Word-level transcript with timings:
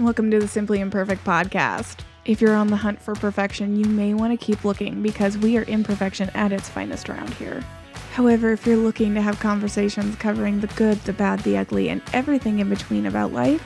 Welcome 0.00 0.30
to 0.30 0.38
the 0.38 0.46
Simply 0.46 0.78
Imperfect 0.78 1.24
podcast. 1.24 2.04
If 2.24 2.40
you're 2.40 2.54
on 2.54 2.68
the 2.68 2.76
hunt 2.76 3.02
for 3.02 3.16
perfection, 3.16 3.74
you 3.74 3.84
may 3.86 4.14
want 4.14 4.38
to 4.38 4.46
keep 4.46 4.64
looking 4.64 5.02
because 5.02 5.36
we 5.36 5.58
are 5.58 5.64
imperfection 5.64 6.30
at 6.34 6.52
its 6.52 6.68
finest 6.68 7.10
around 7.10 7.34
here. 7.34 7.64
However, 8.12 8.52
if 8.52 8.64
you're 8.64 8.76
looking 8.76 9.12
to 9.16 9.20
have 9.20 9.40
conversations 9.40 10.14
covering 10.14 10.60
the 10.60 10.68
good, 10.68 10.98
the 10.98 11.12
bad, 11.12 11.40
the 11.40 11.58
ugly, 11.58 11.88
and 11.88 12.00
everything 12.12 12.60
in 12.60 12.68
between 12.68 13.06
about 13.06 13.32
life, 13.32 13.60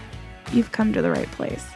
you've 0.54 0.72
come 0.72 0.94
to 0.94 1.02
the 1.02 1.10
right 1.10 1.30
place. 1.32 1.66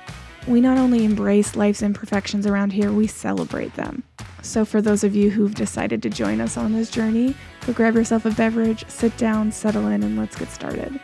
We 0.46 0.62
not 0.62 0.78
only 0.78 1.04
embrace 1.04 1.54
life's 1.54 1.82
imperfections 1.82 2.46
around 2.46 2.72
here, 2.72 2.90
we 2.90 3.06
celebrate 3.08 3.74
them. 3.74 4.04
So, 4.40 4.64
for 4.64 4.80
those 4.80 5.04
of 5.04 5.14
you 5.14 5.28
who've 5.28 5.54
decided 5.54 6.02
to 6.02 6.08
join 6.08 6.40
us 6.40 6.56
on 6.56 6.72
this 6.72 6.90
journey, 6.90 7.36
go 7.66 7.74
grab 7.74 7.94
yourself 7.94 8.24
a 8.24 8.30
beverage, 8.30 8.88
sit 8.88 9.18
down, 9.18 9.52
settle 9.52 9.88
in, 9.88 10.02
and 10.02 10.16
let's 10.18 10.36
get 10.36 10.48
started. 10.48 10.98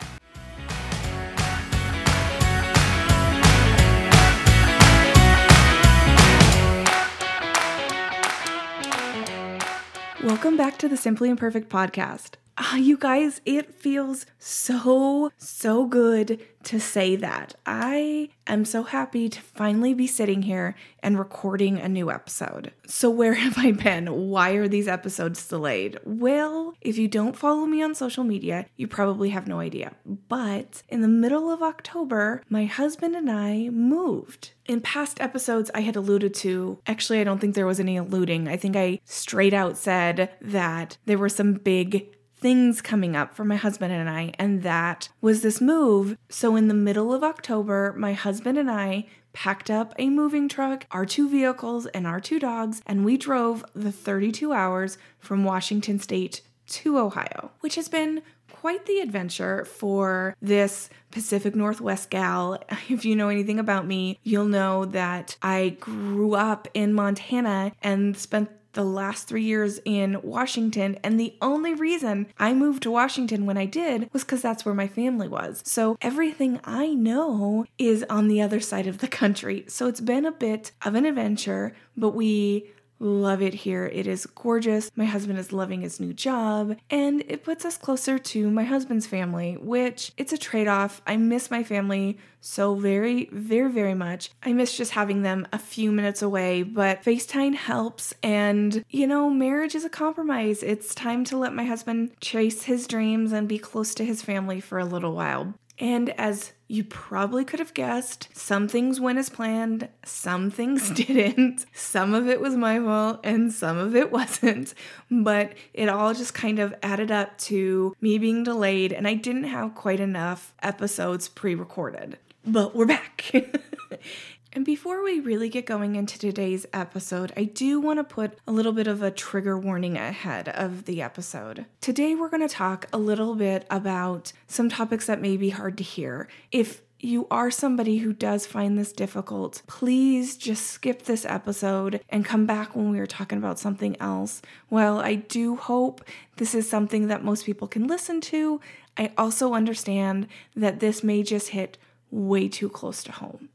Welcome 10.23 10.57
back 10.57 10.79
to 10.79 10.89
the 10.89 10.97
Simply 10.97 11.31
Imperfect 11.31 11.69
podcast. 11.69 12.35
Ah, 12.65 12.77
you 12.77 12.97
guys, 12.97 13.41
it 13.45 13.75
feels 13.75 14.25
so, 14.39 15.33
so 15.37 15.85
good 15.85 16.41
to 16.63 16.79
say 16.79 17.17
that. 17.17 17.57
I 17.67 18.29
am 18.47 18.65
so 18.65 18.85
happy 18.85 19.29
to 19.29 19.41
finally 19.41 19.95
be 19.95 20.07
sitting 20.07 20.43
here 20.43 20.77
and 21.03 21.19
recording 21.19 21.81
a 21.81 21.89
new 21.89 22.09
episode. 22.09 22.71
So, 22.87 23.11
where 23.11 23.35
have 23.45 23.59
I 23.59 23.73
been? 23.73 24.29
Why 24.29 24.53
are 24.53 24.69
these 24.69 24.87
episodes 24.87 25.49
delayed? 25.49 25.99
Well, 26.05 26.75
if 26.81 26.97
you 26.99 27.09
don't 27.09 27.37
follow 27.37 27.67
me 27.67 27.83
on 27.83 27.97
social 27.97 28.23
media, 28.23 28.67
you 28.77 28.87
probably 28.87 29.31
have 29.31 29.49
no 29.49 29.59
idea. 29.59 29.97
But 30.07 30.85
in 30.89 31.01
the 31.01 31.09
middle 31.09 31.51
of 31.51 31.65
October, 31.65 32.45
my 32.49 32.67
husband 32.67 33.17
and 33.17 33.29
I 33.29 33.71
moved. 33.71 34.53
In 34.67 34.81
past 34.81 35.21
episodes, 35.21 35.69
I 35.75 35.81
had 35.81 35.97
alluded 35.97 36.33
to, 36.35 36.79
actually, 36.87 37.21
I 37.21 37.25
don't 37.25 37.41
think 37.41 37.57
there 37.57 37.67
was 37.67 37.81
any 37.81 37.97
alluding. 37.97 38.47
I 38.47 38.57
think 38.57 38.77
I 38.77 39.01
straight 39.05 39.53
out 39.53 39.77
said 39.77 40.31
that 40.41 40.97
there 41.07 41.19
were 41.19 41.29
some 41.29 41.55
big 41.55 42.15
things 42.43 42.83
coming 42.83 43.17
up 43.17 43.35
for 43.35 43.45
my 43.45 43.57
husband 43.57 43.93
and 43.93 44.11
I, 44.11 44.33
and 44.39 44.63
that 44.63 45.09
was 45.21 45.43
this 45.43 45.61
move. 45.61 46.17
So, 46.29 46.57
in 46.57 46.69
the 46.69 46.75
middle 46.75 47.15
of 47.15 47.25
October, 47.25 47.95
my 47.97 48.13
husband 48.13 48.59
and 48.59 48.71
I 48.71 49.07
packed 49.33 49.71
up 49.71 49.95
a 49.99 50.11
moving 50.11 50.49
truck, 50.49 50.85
our 50.91 51.07
two 51.07 51.29
vehicles, 51.29 51.87
and 51.87 52.07
our 52.07 52.21
two 52.21 52.39
dogs, 52.39 52.83
and 52.87 53.05
we 53.05 53.17
drove 53.17 53.65
the 53.75 53.93
32 53.93 54.53
hours 54.53 54.99
from 55.19 55.45
Washington 55.45 55.99
State 55.99 56.43
to 56.67 56.99
Ohio, 56.99 57.53
which 57.61 57.77
has 57.77 57.89
been 57.89 58.23
quite 58.51 58.87
the 58.87 59.01
adventure 59.01 59.65
for 59.65 60.37
this 60.41 60.89
Pacific 61.11 61.55
Northwest 61.55 62.11
gal. 62.11 62.63
If 62.89 63.05
you 63.05 63.17
know 63.17 63.29
anything 63.29 63.59
about 63.59 63.87
me, 63.87 64.19
you'll 64.23 64.45
know 64.47 64.85
that 64.87 65.37
I 65.43 65.71
grew 65.81 66.35
up 66.35 66.69
in 66.75 66.93
Montana 66.93 67.73
and 67.83 68.17
spent 68.17 68.51
the 68.73 68.85
last 68.85 69.29
three 69.29 69.43
years 69.43 69.81
in 69.85 70.21
Washington. 70.23 70.99
And 71.03 71.19
the 71.19 71.35
only 71.41 71.75
reason 71.75 72.27
I 72.39 72.55
moved 72.55 72.83
to 72.85 72.91
Washington 72.91 73.47
when 73.47 73.59
I 73.59 73.67
did 73.67 74.09
was 74.13 74.25
because 74.25 74.43
that's 74.43 74.65
where 74.65 74.75
my 74.75 74.89
family 74.89 75.29
was. 75.29 75.63
So 75.65 75.97
everything 76.01 76.61
I 76.65 76.89
know 76.89 77.67
is 77.79 78.05
on 78.09 78.29
the 78.29 78.41
other 78.41 78.61
side 78.61 78.87
of 78.87 78.99
the 78.99 79.09
country. 79.09 79.65
So 79.69 79.87
it's 79.87 80.01
been 80.01 80.27
a 80.27 80.33
bit 80.33 80.73
of 80.85 80.95
an 80.95 81.05
adventure, 81.05 81.75
but 81.97 82.11
we 82.11 82.71
Love 83.03 83.43
it 83.43 83.53
here. 83.53 83.87
It 83.87 84.07
is 84.07 84.27
gorgeous. 84.27 84.89
My 84.95 85.07
husband 85.07 85.37
is 85.37 85.53
loving 85.53 85.81
his 85.81 85.99
new 85.99 86.13
job, 86.13 86.77
and 86.89 87.25
it 87.27 87.43
puts 87.43 87.65
us 87.65 87.77
closer 87.77 88.17
to 88.17 88.49
my 88.49 88.63
husband's 88.63 89.09
family, 89.09 89.57
which 89.61 90.13
it's 90.17 90.33
a 90.33 90.39
trade 90.39 90.69
off. 90.69 91.03
I 91.05 91.17
miss 91.17 91.51
my 91.51 91.65
family 91.65 92.19
so 92.41 92.75
very, 92.77 93.29
very, 93.33 93.71
very 93.73 93.95
much. 93.95 94.31
I 94.43 94.53
miss 94.53 94.77
just 94.77 94.93
having 94.93 95.23
them 95.23 95.49
a 95.53 95.59
few 95.59 95.91
minutes 95.91 96.23
away, 96.23 96.63
but 96.63 97.03
FaceTime 97.03 97.55
helps. 97.55 98.15
And, 98.23 98.85
you 98.89 99.09
know, 99.09 99.29
marriage 99.31 99.75
is 99.75 99.85
a 99.85 99.89
compromise. 99.89 100.63
It's 100.63 100.95
time 100.95 101.25
to 101.25 101.37
let 101.37 101.55
my 101.55 101.65
husband 101.65 102.13
chase 102.21 102.65
his 102.65 102.87
dreams 102.87 103.33
and 103.33 103.49
be 103.49 103.59
close 103.59 103.95
to 103.97 104.05
his 104.05 104.23
family 104.23 104.61
for 104.61 104.79
a 104.79 104.85
little 104.85 105.15
while. 105.15 105.55
And 105.83 106.11
as 106.11 106.53
you 106.69 106.85
probably 106.85 107.45
could 107.45 107.59
have 107.59 107.75
guessed, 107.75 108.29
some 108.33 108.69
things 108.69 109.01
went 109.01 109.19
as 109.19 109.29
planned, 109.29 109.89
some 110.05 110.49
things 110.49 110.91
didn't. 110.95 111.67
Some 111.75 112.15
of 112.15 112.29
it 112.29 112.41
was 112.41 112.55
my 112.55 112.79
fault 112.79 113.19
and 113.25 113.53
some 113.53 113.79
of 113.79 113.97
it 113.97 114.13
wasn't. 114.13 114.75
But 115.11 115.55
it 115.75 115.89
all 115.89 116.15
just 116.15 116.35
kind 116.35 116.61
of 116.61 116.73
added 116.85 117.11
up 117.11 117.37
to 117.39 117.97
me 118.01 118.17
being 118.17 118.45
delayed, 118.45 118.93
and 118.93 119.09
I 119.09 119.15
didn't 119.15 119.45
have 119.45 119.75
quite 119.75 119.99
enough 119.99 120.55
episodes 120.63 121.29
pre 121.29 121.57
recorded. 121.57 122.17
But 122.47 122.77
we're 122.77 122.87
back. 122.87 123.33
And 124.55 124.67
before 124.67 125.03
we 125.03 125.19
really 125.19 125.49
get 125.49 125.65
going 125.65 125.97
into 125.97 126.19
today's 126.19 126.67
episode, 126.75 127.33
I 127.39 127.45
do 127.45 127.81
want 127.81 128.01
to 128.01 128.05
put 128.05 128.39
a 128.47 128.53
little 128.53 128.73
bit 128.73 128.87
of 128.87 129.03
a 129.03 129.11
trigger 129.11 129.59
warning 129.59 129.97
ahead 129.97 130.51
of 130.51 130.85
the 130.85 131.01
episode. 131.01 131.65
Today, 131.81 132.15
we're 132.15 132.29
going 132.29 132.47
to 132.47 132.55
talk 132.55 132.87
a 132.93 132.99
little 132.99 133.35
bit 133.35 133.67
about 133.71 134.35
some 134.49 134.69
topics 134.69 135.07
that 135.07 135.23
may 135.23 135.39
be 135.39 135.49
hard 135.49 135.79
to 135.79 135.85
hear. 135.85 136.29
If 136.51 136.83
you 137.01 137.27
are 137.31 137.51
somebody 137.51 137.99
who 137.99 138.13
does 138.13 138.45
find 138.45 138.79
this 138.79 138.93
difficult, 138.93 139.63
please 139.67 140.37
just 140.37 140.67
skip 140.67 141.05
this 141.05 141.25
episode 141.25 142.03
and 142.11 142.23
come 142.23 142.45
back 142.45 142.77
when 142.77 142.91
we 142.91 142.99
are 142.99 143.07
talking 143.07 143.39
about 143.39 143.59
something 143.59 143.97
else. 144.01 144.43
While 144.69 144.99
I 144.99 145.15
do 145.15 145.57
hope 145.57 146.05
this 146.37 146.55
is 146.55 146.69
something 146.69 147.09
that 147.09 147.25
most 147.25 147.47
people 147.47 147.69
can 147.69 147.87
listen 147.87 148.21
to, 148.21 148.61
I 148.99 149.13
also 149.17 149.55
understand 149.55 150.27
that 150.55 150.81
this 150.81 151.03
may 151.03 151.23
just 151.23 151.49
hit 151.49 151.79
way 152.11 152.49
too 152.49 152.69
close 152.69 153.03
to 153.05 153.13
home. 153.13 153.49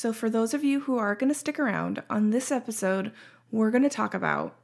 So, 0.00 0.12
for 0.12 0.30
those 0.30 0.54
of 0.54 0.62
you 0.62 0.82
who 0.82 0.96
are 0.96 1.16
going 1.16 1.28
to 1.28 1.34
stick 1.34 1.58
around, 1.58 2.04
on 2.08 2.30
this 2.30 2.52
episode, 2.52 3.10
we're 3.50 3.72
going 3.72 3.82
to 3.82 3.88
talk 3.88 4.14
about. 4.14 4.54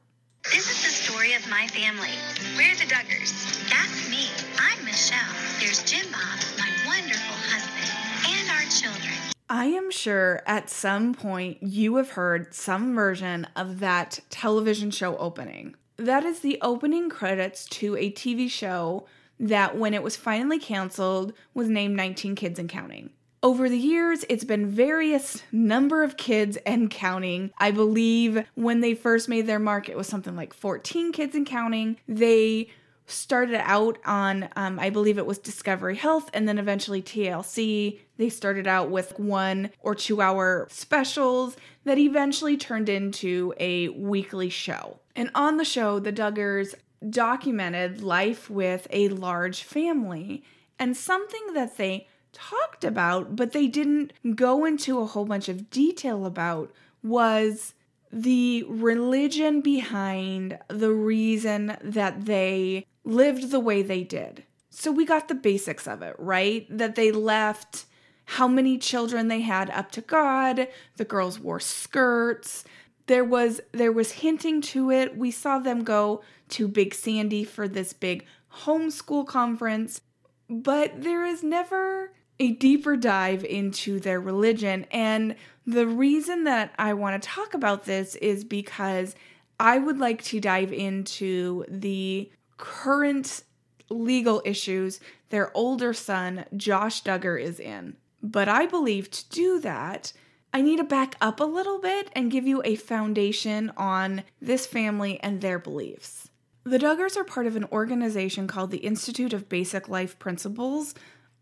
This 0.45 0.71
is 0.71 0.85
the 0.85 0.91
story 0.91 1.35
of 1.35 1.51
my 1.51 1.67
family. 1.67 2.11
We're 2.57 2.77
the 2.77 2.85
Duggars. 2.85 3.33
That's 3.69 4.09
me. 4.09 4.29
I'm 4.61 4.85
Michelle. 4.85 5.35
There's 5.59 5.83
Jim 5.83 6.07
Bob, 6.13 6.39
my 6.57 6.71
wonderful 6.87 7.35
husband, 7.35 8.39
and 8.39 8.49
our 8.49 8.63
children. 8.71 9.35
I 9.51 9.65
am 9.65 9.91
sure 9.91 10.41
at 10.47 10.71
some 10.71 11.15
point 11.15 11.61
you 11.61 11.97
have 11.97 12.11
heard 12.11 12.55
some 12.55 12.95
version 12.95 13.49
of 13.57 13.81
that 13.81 14.21
television 14.31 14.93
show 14.93 15.17
opening. 15.17 15.75
That 15.97 16.23
is 16.23 16.43
the 16.43 16.59
opening 16.63 17.11
credits 17.11 17.65
to 17.71 17.97
a 17.97 18.13
TV 18.13 18.49
show 18.49 19.09
that, 19.41 19.77
when 19.77 19.95
it 19.95 20.03
was 20.05 20.15
finally 20.15 20.61
canceled, 20.61 21.33
was 21.55 21.69
named 21.69 21.97
19 21.97 22.37
Kids 22.37 22.61
and 22.61 22.69
Counting. 22.69 23.11
Over 23.45 23.69
the 23.69 23.77
years, 23.77 24.25
it's 24.31 24.43
been 24.43 24.71
various 24.71 25.43
number 25.53 26.03
of 26.03 26.17
kids 26.17 26.57
and 26.65 26.91
counting. 26.91 27.51
I 27.59 27.73
believe 27.73 28.43
when 28.55 28.81
they 28.81 28.95
first 28.95 29.29
made 29.29 29.47
their 29.47 29.59
mark, 29.59 29.91
it 29.91 29.99
was 29.99 30.07
something 30.07 30.35
like 30.35 30.55
14 30.55 31.13
kids 31.13 31.35
and 31.35 31.45
counting. 31.47 31.99
They 32.09 32.71
started 33.05 33.61
out 33.63 33.99
on, 34.07 34.49
um, 34.57 34.81
I 34.81 34.89
believe 34.89 35.19
it 35.19 35.27
was 35.27 35.37
Discovery 35.37 35.97
Health, 35.97 36.31
and 36.33 36.49
then 36.49 36.57
eventually 36.57 37.03
TLC. 37.03 38.01
They 38.17 38.31
started 38.31 38.67
out 38.67 38.89
with 38.89 39.19
one 39.19 39.69
or 39.81 39.95
two 39.95 40.23
hour 40.23 40.67
specials 40.71 41.55
that 41.85 41.99
eventually 41.99 42.57
turned 42.57 42.89
into 42.89 43.53
a 43.61 43.91
weekly 43.91 44.49
show. 44.49 45.01
And 45.15 45.31
on 45.35 45.59
the 45.59 45.67
show, 45.67 45.99
the 45.99 46.15
Duggars 46.15 46.75
documented 47.11 48.03
life 48.03 48.49
with 48.49 48.87
a 48.89 49.09
large 49.09 49.65
family. 49.65 50.45
And 50.79 50.97
something 50.97 51.53
that 51.53 51.77
they 51.77 52.09
talked 52.35 52.85
about, 52.85 53.37
but 53.37 53.53
they 53.53 53.67
didn't 53.67 54.13
go 54.37 54.65
into 54.65 55.01
a 55.01 55.07
whole 55.07 55.25
bunch 55.25 55.49
of 55.49 55.71
detail 55.71 56.27
about 56.27 56.71
was 57.03 57.75
the 58.13 58.65
religion 58.69 59.61
behind 59.61 60.59
the 60.69 60.93
reason 60.93 61.77
that 61.83 62.27
they 62.27 62.87
lived 63.05 63.51
the 63.51 63.61
way 63.61 63.83
they 63.83 64.05
did. 64.05 64.45
So 64.71 64.91
we 64.91 65.05
got 65.05 65.29
the 65.29 65.35
basics 65.35 65.87
of 65.87 66.03
it, 66.03 66.17
right? 66.19 66.67
That 66.71 66.95
they 66.95 67.13
left 67.13 67.87
how 68.27 68.49
many 68.49 68.79
children 68.79 69.29
they 69.29 69.41
had 69.41 69.71
up 69.71 69.91
to 69.93 70.01
God, 70.01 70.69
the 70.97 71.05
girls 71.05 71.39
wore 71.39 71.61
skirts. 71.61 72.65
There 73.07 73.25
was 73.25 73.61
there 73.73 73.93
was 73.93 74.13
hinting 74.13 74.63
to 74.63 74.91
it. 74.91 75.17
We 75.17 75.31
saw 75.31 75.59
them 75.59 75.85
go 75.85 76.23
to 76.51 76.69
Big 76.69 76.95
Sandy 76.95 77.45
for 77.45 77.69
this 77.69 77.93
big 77.93 78.25
homeschool 78.63 79.27
conference, 79.27 80.01
but 80.49 81.03
there 81.03 81.25
is 81.25 81.43
never 81.43 82.13
a 82.39 82.53
deeper 82.53 82.97
dive 82.97 83.45
into 83.45 84.01
their 84.01 84.21
religion. 84.21 84.87
And 84.91 85.37
the 85.67 85.87
reason 85.87 86.45
that 86.45 86.75
I 86.79 86.95
want 86.95 87.21
to 87.23 87.29
talk 87.29 87.55
about 87.55 87.85
this 87.85 88.15
is 88.17 88.45
because 88.45 89.15
I 89.59 89.79
would 89.79 89.99
like 89.99 90.23
to 90.25 90.41
dive 90.41 90.73
into 90.73 91.65
the 91.69 92.31
current 92.57 93.43
legal 93.91 94.43
issues 94.45 95.01
their 95.31 95.57
older 95.57 95.93
son, 95.93 96.45
Josh 96.57 97.03
Duggar, 97.03 97.41
is 97.41 97.59
in. 97.59 97.97
But 98.23 98.49
I 98.49 98.67
believe 98.67 99.11
to 99.11 99.29
do 99.31 99.59
that, 99.61 100.13
I 100.53 100.63
need 100.63 100.77
to 100.77 100.85
back 100.85 101.17
up 101.21 101.41
a 101.41 101.45
little 101.45 101.81
bit 101.81 102.09
and 102.15 102.31
give 102.31 102.47
you 102.47 102.63
a 102.65 102.77
foundation 102.77 103.73
on 103.77 104.23
this 104.41 104.67
family 104.67 105.21
and 105.21 105.41
their 105.41 105.59
beliefs. 105.59 106.31
The 106.63 106.79
Duggars 106.79 107.17
are 107.17 107.25
part 107.25 107.47
of 107.47 107.57
an 107.57 107.67
organization 107.73 108.47
called 108.47 108.71
the 108.71 108.79
Institute 108.79 109.33
of 109.33 109.49
Basic 109.49 109.89
Life 109.89 110.19
Principles, 110.19 110.95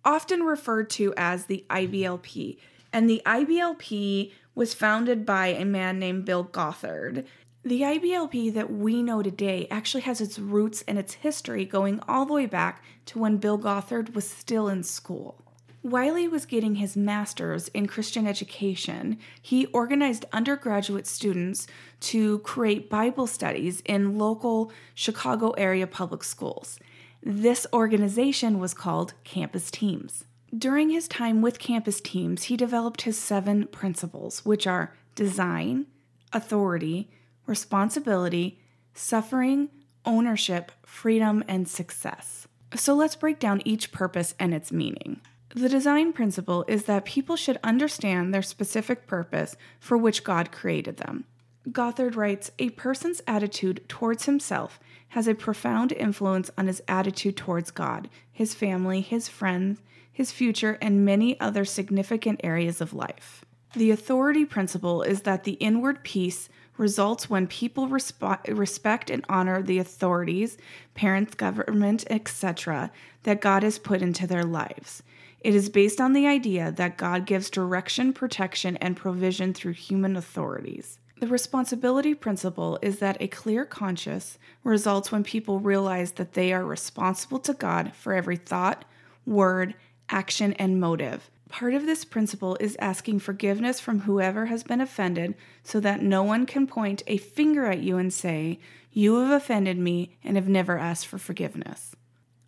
often 0.04 0.43
referred 0.43 0.90
to 0.90 1.14
as 1.16 1.46
the 1.46 1.64
IBLP. 1.70 2.58
And 2.93 3.08
the 3.08 3.22
IBLP 3.25 4.32
was 4.54 4.75
founded 4.75 5.25
by 5.25 5.49
a 5.49 5.64
man 5.64 5.99
named 5.99 6.25
Bill 6.25 6.44
Gothard. 6.44 7.25
The 7.64 7.82
IBLP 7.82 8.52
that 8.54 8.72
we 8.72 9.02
know 9.02 9.22
today 9.22 9.69
actually 9.70 10.02
has 10.02 10.20
its 10.20 10.38
roots 10.38 10.82
and 10.88 10.99
its 10.99 11.14
history 11.14 11.64
going 11.64 12.00
all 12.08 12.26
the 12.26 12.32
way 12.32 12.46
back 12.46 12.82
to 13.06 13.19
when 13.19 13.37
Bill 13.37 13.56
Gothard 13.56 14.14
was 14.14 14.28
still 14.28 14.69
in 14.69 14.82
school. 14.82 15.38
While 15.82 16.14
he 16.14 16.28
was 16.28 16.46
getting 16.46 16.76
his 16.76 16.96
master's 16.96 17.66
in 17.69 17.88
Christian 17.88 18.25
education, 18.25 19.19
he 19.40 19.66
organized 19.66 20.26
undergraduate 20.32 21.08
students 21.08 21.66
to 22.00 22.38
create 22.40 22.88
Bible 22.88 23.26
studies 23.26 23.82
in 23.84 24.16
local 24.16 24.70
Chicago 24.94 25.50
area 25.52 25.88
public 25.88 26.22
schools. 26.22 26.78
This 27.24 27.69
organization 27.72 28.58
was 28.58 28.74
called 28.74 29.14
Campus 29.22 29.70
Teams. 29.70 30.24
During 30.56 30.90
his 30.90 31.06
time 31.06 31.40
with 31.40 31.60
Campus 31.60 32.00
Teams, 32.00 32.44
he 32.44 32.56
developed 32.56 33.02
his 33.02 33.16
seven 33.16 33.69
principles, 33.69 34.44
which 34.44 34.66
are 34.66 34.94
design, 35.14 35.86
authority, 36.32 37.10
responsibility, 37.46 38.58
suffering, 38.92 39.69
ownership, 40.04 40.72
freedom, 40.84 41.44
and 41.46 41.69
success. 41.69 42.48
So 42.74 42.92
let's 42.94 43.14
break 43.14 43.38
down 43.38 43.62
each 43.64 43.92
purpose 43.92 44.34
and 44.40 44.52
its 44.52 44.72
meaning. 44.72 45.20
The 45.54 45.69
design 45.69 46.12
principle 46.12 46.64
is 46.66 46.84
that 46.84 47.04
people 47.04 47.36
should 47.36 47.58
understand 47.62 48.34
their 48.34 48.42
specific 48.42 49.06
purpose 49.06 49.56
for 49.78 49.96
which 49.96 50.24
God 50.24 50.50
created 50.50 50.96
them. 50.96 51.24
Gothard 51.70 52.16
writes 52.16 52.50
A 52.58 52.70
person's 52.70 53.22
attitude 53.28 53.88
towards 53.88 54.24
himself 54.24 54.80
has 55.12 55.28
a 55.28 55.34
profound 55.34 55.92
influence 55.92 56.50
on 56.56 56.66
his 56.66 56.82
attitude 56.88 57.36
towards 57.36 57.70
God, 57.70 58.08
his 58.32 58.54
family, 58.54 59.02
his 59.02 59.28
friends, 59.28 59.82
his 60.10 60.32
future, 60.32 60.78
and 60.80 61.04
many 61.04 61.38
other 61.38 61.66
significant 61.66 62.40
areas 62.42 62.80
of 62.80 62.94
life. 62.94 63.44
The 63.74 63.90
authority 63.90 64.46
principle 64.46 65.02
is 65.02 65.22
that 65.22 65.44
the 65.44 65.52
inward 65.52 66.02
peace 66.02 66.48
results 66.78 67.28
when 67.28 67.46
people 67.46 67.88
resp- 67.88 68.58
respect 68.58 69.10
and 69.10 69.22
honor 69.28 69.60
the 69.60 69.78
authorities, 69.78 70.56
parents, 70.94 71.34
government, 71.34 72.06
etc., 72.08 72.90
that 73.24 73.42
God 73.42 73.62
has 73.62 73.78
put 73.78 74.00
into 74.00 74.26
their 74.26 74.44
lives. 74.44 75.02
It 75.40 75.54
is 75.54 75.68
based 75.68 76.00
on 76.00 76.14
the 76.14 76.26
idea 76.26 76.72
that 76.72 76.96
God 76.96 77.26
gives 77.26 77.50
direction, 77.50 78.14
protection, 78.14 78.78
and 78.78 78.96
provision 78.96 79.52
through 79.52 79.72
human 79.72 80.16
authorities. 80.16 80.98
The 81.22 81.28
responsibility 81.28 82.14
principle 82.14 82.80
is 82.82 82.98
that 82.98 83.16
a 83.20 83.28
clear 83.28 83.64
conscience 83.64 84.38
results 84.64 85.12
when 85.12 85.22
people 85.22 85.60
realize 85.60 86.10
that 86.14 86.32
they 86.32 86.52
are 86.52 86.64
responsible 86.64 87.38
to 87.38 87.54
God 87.54 87.94
for 87.94 88.12
every 88.12 88.34
thought, 88.34 88.84
word, 89.24 89.76
action, 90.08 90.52
and 90.54 90.80
motive. 90.80 91.30
Part 91.48 91.74
of 91.74 91.86
this 91.86 92.04
principle 92.04 92.56
is 92.58 92.76
asking 92.80 93.20
forgiveness 93.20 93.78
from 93.78 94.00
whoever 94.00 94.46
has 94.46 94.64
been 94.64 94.80
offended 94.80 95.36
so 95.62 95.78
that 95.78 96.02
no 96.02 96.24
one 96.24 96.44
can 96.44 96.66
point 96.66 97.04
a 97.06 97.19
finger 97.19 97.66
at 97.66 97.84
you 97.84 97.98
and 97.98 98.12
say, 98.12 98.58
You 98.90 99.20
have 99.20 99.30
offended 99.30 99.78
me 99.78 100.16
and 100.24 100.36
have 100.36 100.48
never 100.48 100.76
asked 100.76 101.06
for 101.06 101.19
forgiveness. 101.19 101.94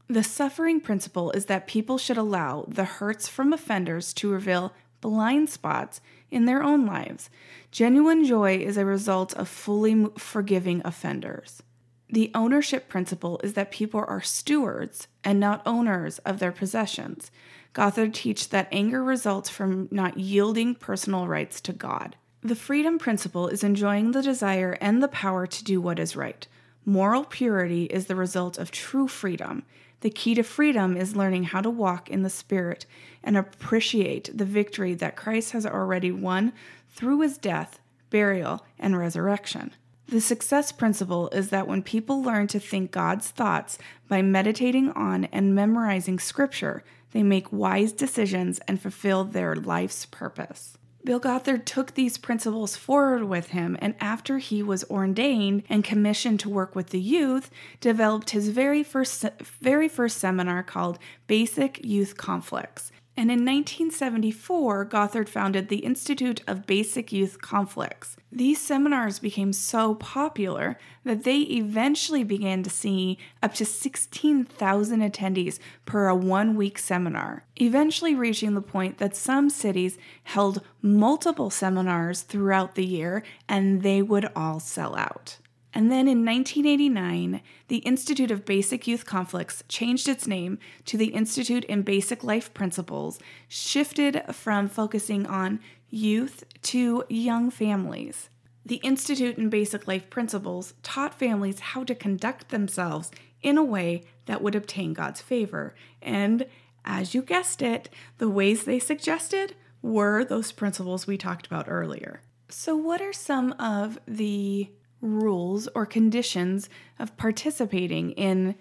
The 0.09 0.25
suffering 0.25 0.81
principle 0.81 1.31
is 1.31 1.47
that 1.47 1.69
people 1.69 1.97
should 1.97 2.19
allow 2.19 2.65
the 2.67 2.85
hurts 2.85 3.29
from 3.29 3.53
offenders 3.53 4.12
to 4.15 4.32
reveal 4.32 4.73
blind 5.05 5.51
spots 5.51 6.01
in 6.31 6.47
their 6.47 6.62
own 6.62 6.87
lives. 6.87 7.29
Genuine 7.71 8.25
joy 8.25 8.56
is 8.56 8.79
a 8.79 8.87
result 8.87 9.35
of 9.35 9.51
fully 9.51 10.06
forgiving 10.17 10.81
offenders. 10.83 11.62
The 12.09 12.31
ownership 12.35 12.89
principle 12.89 13.39
is 13.45 13.53
that 13.53 13.71
people 13.71 14.03
are 14.09 14.23
stewards 14.23 15.06
and 15.23 15.39
not 15.39 15.61
owners 15.67 16.21
of 16.21 16.39
their 16.39 16.53
possessions. 16.53 17.31
Gothard 17.75 18.15
teaches 18.15 18.47
that 18.47 18.69
anger 18.73 19.05
results 19.05 19.51
from 19.51 19.89
not 19.91 20.17
yielding 20.17 20.75
personal 20.75 21.29
rights 21.29 21.61
to 21.61 21.75
God. 21.75 22.17
The 22.41 22.57
freedom 22.57 22.99
principle 22.99 23.49
is 23.49 23.62
enjoying 23.62 24.12
the 24.12 24.23
desire 24.23 24.79
and 24.81 25.03
the 25.03 25.09
power 25.09 25.47
to 25.47 25.65
do 25.65 25.83
what 25.83 25.99
is 25.99 26.17
right. 26.17 26.49
Moral 26.87 27.25
purity 27.25 27.85
is 27.85 28.07
the 28.07 28.17
result 28.17 28.57
of 28.57 28.71
true 28.71 29.07
freedom. 29.07 29.65
The 30.05 30.11
key 30.11 30.35
to 30.35 30.43
freedom 30.43 30.99
is 30.99 31.17
learning 31.17 31.45
how 31.45 31.62
to 31.62 31.71
walk 31.71 32.11
in 32.11 32.21
the 32.21 32.29
Spirit 32.29 32.85
and 33.23 33.39
appreciate 33.39 34.29
the 34.37 34.45
victory 34.45 34.93
that 34.93 35.17
Christ 35.17 35.53
has 35.53 35.65
already 35.65 36.12
won 36.12 36.53
through 36.91 37.23
his 37.23 37.39
death, 37.39 37.81
burial, 38.11 38.67
and 38.79 38.99
resurrection. 38.99 39.73
The 40.06 40.21
success 40.21 40.73
principle 40.73 41.31
is 41.31 41.49
that 41.49 41.67
when 41.67 41.83
people 41.83 42.23
learn 42.23 42.49
to 42.49 42.61
think 42.61 42.91
God's 42.91 43.31
thoughts 43.31 43.79
by 44.06 44.21
meditating 44.21 44.91
on 44.91 45.25
and 45.33 45.55
memorizing 45.55 46.19
Scripture, 46.19 46.85
they 47.12 47.23
make 47.23 47.50
wise 47.50 47.93
decisions 47.93 48.59
and 48.69 48.83
fulfill 48.83 49.25
their 49.25 49.57
life's 49.57 50.05
purpose. 50.05 50.77
Bill 51.05 51.19
Gothard 51.19 51.67
took 51.67 51.93
these 51.93 52.17
principles 52.17 52.77
forward 52.77 53.25
with 53.25 53.49
him, 53.49 53.77
and 53.81 53.95
after 54.01 54.39
he 54.39 54.62
was 54.62 54.85
ordained 54.85 55.62
and 55.69 55.85
commissioned 55.85 56.41
to 56.41 56.49
work 56.49 56.75
with 56.75 56.89
the 56.89 57.01
youth, 57.01 57.51
developed 57.81 58.31
his 58.31 58.49
very 58.49 58.83
first 58.83 59.23
very 59.61 59.89
first 59.89 60.17
seminar 60.17 60.62
called 60.62 60.99
Basic 61.27 61.85
Youth 61.85 62.17
Conflicts. 62.17 62.91
And 63.16 63.31
in 63.31 63.44
1974, 63.44 64.87
Gothard 64.87 65.28
founded 65.28 65.69
the 65.69 65.84
Institute 65.84 66.43
of 66.49 66.66
Basic 66.66 67.12
Youth 67.12 67.40
Conflicts. 67.40 68.16
These 68.32 68.61
seminars 68.61 69.20
became 69.20 69.52
so 69.52 69.94
popular 69.94 70.76
that 71.05 71.22
they 71.22 71.43
eventually 71.43 72.25
began 72.25 72.64
to 72.64 72.70
see 72.70 73.16
up 73.40 73.55
to 73.55 73.64
16,000 73.64 75.00
attendees 75.00 75.61
per 75.87 76.08
a 76.08 76.16
one 76.16 76.56
week 76.56 76.76
seminar, 76.76 77.44
eventually 77.55 78.16
reaching 78.16 78.55
the 78.55 78.61
point 78.61 78.99
that 78.99 79.14
some 79.14 79.49
cities 79.49 79.96
held 80.25 80.62
multiple 80.82 81.50
seminars 81.50 82.22
throughout 82.22 82.75
the 82.75 82.84
year 82.84 83.22
and 83.49 83.82
they 83.82 84.02
would 84.02 84.28
all 84.34 84.58
sell 84.58 84.96
out. 84.96 85.38
And 85.75 85.91
then 85.91 86.06
in 86.06 86.25
1989, 86.25 87.43
the 87.67 87.79
Institute 87.79 88.31
of 88.31 88.44
Basic 88.44 88.87
Youth 88.87 89.05
Conflicts 89.05 89.65
changed 89.69 90.09
its 90.09 90.25
name 90.25 90.59
to 90.85 90.97
the 90.97 91.09
Institute 91.09 91.65
in 91.65 91.82
Basic 91.82 92.23
Life 92.23 92.55
Principles, 92.55 93.19
shifted 93.49 94.23
from 94.32 94.69
focusing 94.69 95.26
on 95.26 95.59
youth 95.91 96.44
to 96.62 97.03
young 97.09 97.50
families. 97.50 98.31
The 98.65 98.76
Institute 98.76 99.37
in 99.37 99.50
Basic 99.50 99.88
Life 99.88 100.09
Principles 100.11 100.75
taught 100.85 101.19
families 101.19 101.59
how 101.59 101.82
to 101.85 101.94
conduct 101.94 102.50
themselves 102.50 103.11
in 103.43 103.59
a 103.59 103.65
way 103.65 104.05
that 104.26 104.41
would 104.41 104.55
obtain 104.55 104.93
God's 104.93 105.21
favor. 105.21 105.75
And 106.00 106.47
as 106.85 107.14
you 107.14 107.23
guessed 107.23 107.61
it, 107.61 107.90
the 108.19 108.31
ways 108.31 108.62
they 108.62 108.78
suggested 108.78 109.57
were 109.83 110.25
those 110.25 110.52
principles 110.52 111.07
we 111.07 111.19
talked 111.19 111.47
about 111.47 111.66
earlier. 111.69 112.23
So, 112.49 112.76
what 112.76 113.02
are 113.02 113.12
some 113.12 113.52
of 113.59 113.99
the 114.07 114.71
rules 115.04 115.68
or 115.75 115.87
conditions 115.87 116.68
of 116.99 117.16
participating 117.16 118.12
in 118.12 118.54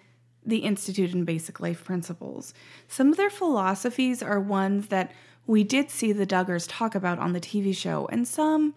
the 0.45 0.59
Institute 0.59 1.13
and 1.13 1.25
Basic 1.25 1.59
Life 1.59 1.85
Principles. 1.85 2.53
Some 2.87 3.09
of 3.09 3.17
their 3.17 3.29
philosophies 3.29 4.21
are 4.21 4.39
ones 4.39 4.87
that 4.87 5.11
we 5.47 5.63
did 5.63 5.89
see 5.89 6.11
the 6.11 6.27
Duggars 6.27 6.67
talk 6.69 6.95
about 6.95 7.17
on 7.17 7.33
the 7.33 7.39
TV 7.39 7.75
show, 7.75 8.07
and 8.11 8.27
some 8.27 8.75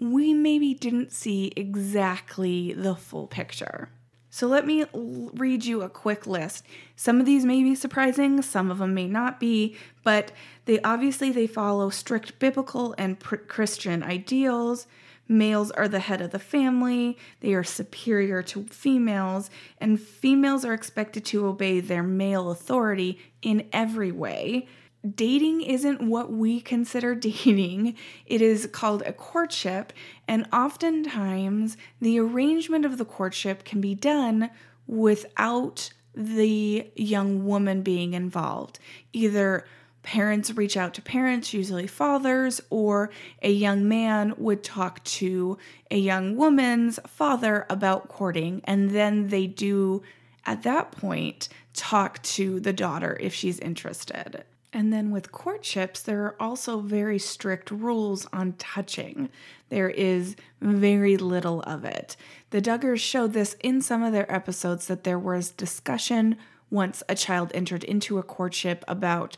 we 0.00 0.34
maybe 0.34 0.74
didn't 0.74 1.12
see 1.12 1.52
exactly 1.54 2.72
the 2.72 2.96
full 2.96 3.28
picture. 3.28 3.90
So 4.28 4.48
let 4.48 4.66
me 4.66 4.84
read 4.92 5.64
you 5.64 5.82
a 5.82 5.88
quick 5.88 6.26
list. 6.26 6.66
Some 6.96 7.20
of 7.20 7.26
these 7.26 7.44
may 7.44 7.62
be 7.62 7.76
surprising, 7.76 8.42
some 8.42 8.72
of 8.72 8.78
them 8.78 8.92
may 8.92 9.06
not 9.06 9.38
be, 9.38 9.76
but 10.02 10.32
they 10.64 10.80
obviously 10.80 11.30
they 11.30 11.46
follow 11.46 11.90
strict 11.90 12.40
biblical 12.40 12.96
and 12.98 13.20
Christian 13.20 14.02
ideals. 14.02 14.88
Males 15.26 15.70
are 15.70 15.88
the 15.88 16.00
head 16.00 16.20
of 16.20 16.30
the 16.30 16.38
family, 16.38 17.16
they 17.40 17.54
are 17.54 17.64
superior 17.64 18.42
to 18.42 18.64
females, 18.64 19.50
and 19.78 20.00
females 20.00 20.64
are 20.64 20.74
expected 20.74 21.24
to 21.24 21.46
obey 21.46 21.80
their 21.80 22.02
male 22.02 22.50
authority 22.50 23.18
in 23.40 23.66
every 23.72 24.12
way. 24.12 24.68
Dating 25.14 25.62
isn't 25.62 26.02
what 26.02 26.32
we 26.32 26.60
consider 26.60 27.14
dating. 27.14 27.96
It 28.26 28.42
is 28.42 28.68
called 28.72 29.02
a 29.02 29.12
courtship, 29.12 29.92
and 30.28 30.46
oftentimes 30.52 31.76
the 32.00 32.18
arrangement 32.18 32.84
of 32.84 32.98
the 32.98 33.04
courtship 33.04 33.64
can 33.64 33.80
be 33.80 33.94
done 33.94 34.50
without 34.86 35.92
the 36.14 36.90
young 36.94 37.44
woman 37.44 37.82
being 37.82 38.14
involved. 38.14 38.78
Either 39.12 39.66
parents 40.04 40.52
reach 40.52 40.76
out 40.76 40.94
to 40.94 41.02
parents, 41.02 41.52
usually 41.52 41.88
fathers, 41.88 42.60
or 42.70 43.10
a 43.42 43.50
young 43.50 43.88
man 43.88 44.34
would 44.36 44.62
talk 44.62 45.02
to 45.04 45.58
a 45.90 45.98
young 45.98 46.36
woman's 46.36 47.00
father 47.06 47.66
about 47.68 48.08
courting, 48.08 48.60
and 48.64 48.90
then 48.90 49.28
they 49.28 49.48
do, 49.48 50.02
at 50.46 50.62
that 50.62 50.92
point, 50.92 51.48
talk 51.72 52.22
to 52.22 52.60
the 52.60 52.72
daughter 52.72 53.16
if 53.18 53.34
she's 53.34 53.58
interested. 53.58 54.44
And 54.72 54.92
then 54.92 55.10
with 55.10 55.32
courtships, 55.32 56.02
there 56.02 56.24
are 56.24 56.36
also 56.38 56.80
very 56.80 57.18
strict 57.18 57.70
rules 57.70 58.26
on 58.32 58.54
touching. 58.54 59.30
There 59.68 59.90
is 59.90 60.36
very 60.60 61.16
little 61.16 61.62
of 61.62 61.84
it. 61.84 62.16
The 62.50 62.60
Duggars 62.60 62.98
showed 62.98 63.32
this 63.32 63.56
in 63.62 63.80
some 63.80 64.02
of 64.02 64.12
their 64.12 64.30
episodes 64.30 64.86
that 64.88 65.04
there 65.04 65.18
was 65.18 65.50
discussion 65.50 66.36
once 66.70 67.04
a 67.08 67.14
child 67.14 67.52
entered 67.54 67.84
into 67.84 68.18
a 68.18 68.22
courtship 68.22 68.84
about 68.88 69.36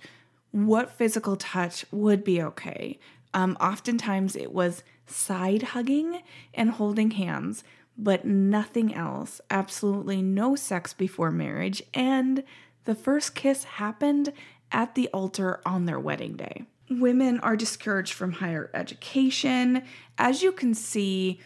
what 0.52 0.90
physical 0.90 1.36
touch 1.36 1.84
would 1.90 2.24
be 2.24 2.42
okay. 2.42 2.98
Um, 3.34 3.56
oftentimes 3.60 4.36
it 4.36 4.52
was 4.52 4.82
side 5.06 5.62
hugging 5.62 6.22
and 6.54 6.70
holding 6.70 7.12
hands, 7.12 7.64
but 7.98 8.24
nothing 8.24 8.94
else. 8.94 9.40
Absolutely 9.50 10.22
no 10.22 10.56
sex 10.56 10.92
before 10.92 11.30
marriage. 11.30 11.82
And 11.94 12.44
the 12.84 12.94
first 12.94 13.34
kiss 13.34 13.64
happened 13.64 14.32
at 14.72 14.94
the 14.94 15.08
altar 15.08 15.60
on 15.64 15.84
their 15.84 16.00
wedding 16.00 16.36
day. 16.36 16.64
Women 16.88 17.40
are 17.40 17.56
discouraged 17.56 18.12
from 18.12 18.32
higher 18.32 18.70
education. 18.72 19.82
As 20.18 20.42
you 20.42 20.52
can 20.52 20.72
see, 20.72 21.40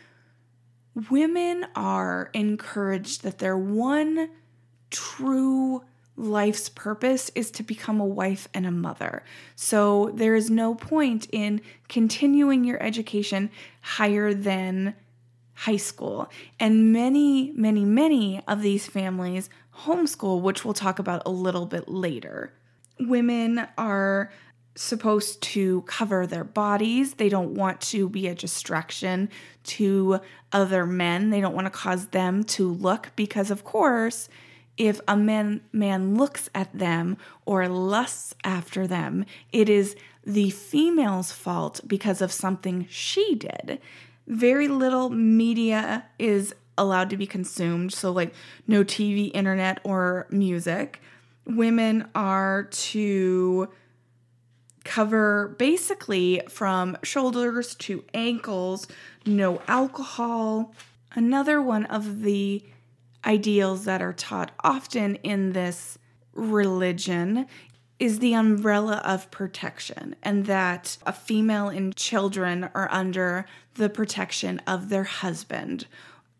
women 1.11 1.67
are 1.75 2.31
encouraged 2.35 3.23
that 3.23 3.39
their 3.39 3.57
one 3.57 4.31
true 4.91 5.83
life's 6.17 6.69
purpose 6.69 7.31
is 7.35 7.51
to 7.53 7.63
become 7.63 8.01
a 8.01 8.07
wife 8.07 8.49
and 8.53 8.67
a 8.67 8.71
mother. 8.71 9.23
So 9.57 10.11
there 10.15 10.35
is 10.35 10.51
no 10.51 10.75
point 10.75 11.29
in 11.33 11.61
continuing 11.89 12.65
your 12.65 12.83
education 12.83 13.51
higher 13.81 14.35
than 14.35 14.95
high 15.55 15.77
school. 15.77 16.31
And 16.59 16.93
many, 16.93 17.53
many, 17.53 17.85
many 17.85 18.43
of 18.47 18.63
these 18.63 18.87
families 18.87 19.51
homeschool, 19.85 20.43
which 20.43 20.65
we'll 20.65 20.75
talk 20.75 20.99
about 20.99 21.23
a 21.25 21.31
little 21.31 21.67
bit 21.67 21.89
later. 21.89 22.53
Women 22.99 23.67
are 23.79 24.31
supposed 24.75 25.43
to 25.43 25.83
cover 25.83 26.27
their 26.27 26.45
bodies. 26.45 27.15
They 27.15 27.29
don't 27.29 27.55
want 27.55 27.81
to 27.83 28.09
be 28.09 28.29
a 28.29 28.35
distraction 28.35 29.29
to 29.65 30.21
other 30.53 30.87
men. 30.87 31.31
They 31.31 31.41
don't 31.41 31.55
want 31.55 31.67
to 31.67 31.71
cause 31.71 32.09
them 32.09 32.45
to 32.45 32.71
look 32.71 33.11
because, 33.17 33.51
of 33.51 33.65
course, 33.65 34.29
if 34.81 34.99
a 35.07 35.15
man 35.15 35.61
man 35.73 36.15
looks 36.15 36.49
at 36.55 36.73
them 36.73 37.19
or 37.45 37.69
lusts 37.69 38.35
after 38.43 38.87
them, 38.87 39.27
it 39.53 39.69
is 39.69 39.95
the 40.25 40.49
female's 40.49 41.31
fault 41.31 41.83
because 41.87 42.23
of 42.23 42.33
something 42.33 42.87
she 42.89 43.35
did. 43.35 43.79
Very 44.27 44.69
little 44.69 45.11
media 45.11 46.07
is 46.19 46.55
allowed 46.79 47.11
to 47.11 47.19
be 47.19 47.27
consumed, 47.27 47.93
so 47.93 48.11
like 48.11 48.33
no 48.67 48.83
TV, 48.83 49.31
internet, 49.35 49.81
or 49.85 50.27
music. 50.31 51.03
Women 51.45 52.09
are 52.15 52.63
to 52.63 53.69
cover 54.85 55.57
basically 55.59 56.41
from 56.49 56.97
shoulders 57.03 57.75
to 57.75 58.03
ankles, 58.15 58.87
no 59.27 59.61
alcohol. 59.69 60.73
Another 61.13 61.61
one 61.61 61.85
of 61.85 62.23
the 62.23 62.63
ideals 63.25 63.85
that 63.85 64.03
are 64.03 64.13
taught 64.13 64.53
often 64.63 65.17
in 65.17 65.53
this 65.53 65.99
religion 66.33 67.47
is 67.99 68.19
the 68.19 68.33
umbrella 68.33 69.03
of 69.05 69.31
protection, 69.31 70.17
and 70.23 70.47
that 70.47 70.97
a 71.05 71.13
female 71.13 71.69
and 71.69 71.95
children 71.95 72.71
are 72.75 72.89
under 72.91 73.45
the 73.75 73.91
protection 73.91 74.59
of 74.67 74.89
their 74.89 75.05
husband, 75.05 75.87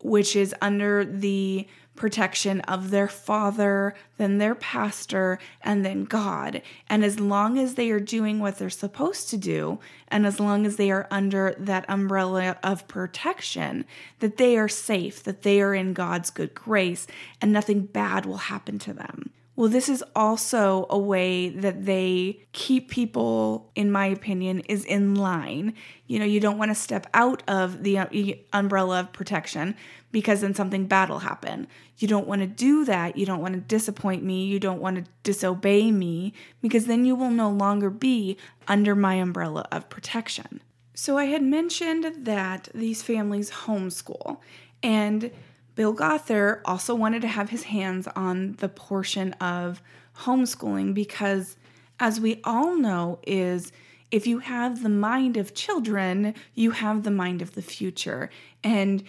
which 0.01 0.35
is 0.35 0.55
under 0.59 1.05
the 1.05 1.67
protection 1.95 2.61
of 2.61 2.89
their 2.89 3.07
father, 3.07 3.93
then 4.17 4.37
their 4.37 4.55
pastor, 4.55 5.37
and 5.61 5.85
then 5.85 6.05
God. 6.05 6.61
And 6.89 7.03
as 7.03 7.19
long 7.19 7.59
as 7.59 7.75
they 7.75 7.91
are 7.91 7.99
doing 7.99 8.39
what 8.39 8.57
they're 8.57 8.69
supposed 8.69 9.29
to 9.29 9.37
do, 9.37 9.79
and 10.07 10.25
as 10.25 10.39
long 10.39 10.65
as 10.65 10.77
they 10.77 10.89
are 10.91 11.07
under 11.11 11.55
that 11.59 11.85
umbrella 11.87 12.57
of 12.63 12.87
protection, 12.87 13.85
that 14.19 14.37
they 14.37 14.57
are 14.57 14.69
safe, 14.69 15.23
that 15.23 15.43
they 15.43 15.61
are 15.61 15.73
in 15.73 15.93
God's 15.93 16.29
good 16.29 16.53
grace, 16.53 17.07
and 17.41 17.51
nothing 17.51 17.81
bad 17.81 18.25
will 18.25 18.37
happen 18.37 18.79
to 18.79 18.93
them. 18.93 19.31
Well, 19.61 19.69
this 19.69 19.89
is 19.89 20.03
also 20.15 20.87
a 20.89 20.97
way 20.97 21.49
that 21.49 21.85
they 21.85 22.39
keep 22.51 22.89
people, 22.89 23.69
in 23.75 23.91
my 23.91 24.07
opinion, 24.07 24.61
is 24.61 24.83
in 24.85 25.13
line. 25.13 25.75
You 26.07 26.17
know, 26.17 26.25
you 26.25 26.39
don't 26.39 26.57
want 26.57 26.71
to 26.71 26.75
step 26.75 27.05
out 27.13 27.43
of 27.47 27.83
the 27.83 27.99
uh, 27.99 28.07
umbrella 28.53 29.01
of 29.01 29.13
protection 29.13 29.75
because 30.11 30.41
then 30.41 30.55
something 30.55 30.87
bad 30.87 31.09
will 31.09 31.19
happen. 31.19 31.67
You 31.99 32.07
don't 32.07 32.25
want 32.25 32.41
to 32.41 32.47
do 32.47 32.85
that. 32.85 33.15
You 33.15 33.27
don't 33.27 33.39
want 33.39 33.53
to 33.53 33.59
disappoint 33.59 34.23
me. 34.23 34.45
You 34.45 34.59
don't 34.59 34.81
want 34.81 34.95
to 34.95 35.11
disobey 35.21 35.91
me 35.91 36.33
because 36.63 36.87
then 36.87 37.05
you 37.05 37.13
will 37.13 37.29
no 37.29 37.51
longer 37.51 37.91
be 37.91 38.37
under 38.67 38.95
my 38.95 39.13
umbrella 39.13 39.67
of 39.71 39.91
protection. 39.91 40.63
So 40.95 41.19
I 41.19 41.25
had 41.25 41.43
mentioned 41.43 42.25
that 42.25 42.69
these 42.73 43.03
families 43.03 43.51
homeschool, 43.51 44.39
and 44.81 45.29
Bill 45.75 45.93
Gothard 45.93 46.61
also 46.65 46.93
wanted 46.95 47.21
to 47.21 47.27
have 47.27 47.49
his 47.49 47.63
hands 47.63 48.07
on 48.15 48.53
the 48.53 48.69
portion 48.69 49.33
of 49.33 49.81
homeschooling 50.19 50.93
because, 50.93 51.57
as 51.99 52.19
we 52.19 52.41
all 52.43 52.75
know, 52.75 53.19
is 53.25 53.71
if 54.11 54.27
you 54.27 54.39
have 54.39 54.83
the 54.83 54.89
mind 54.89 55.37
of 55.37 55.53
children, 55.53 56.35
you 56.53 56.71
have 56.71 57.03
the 57.03 57.11
mind 57.11 57.41
of 57.41 57.55
the 57.55 57.61
future. 57.61 58.29
And 58.63 59.03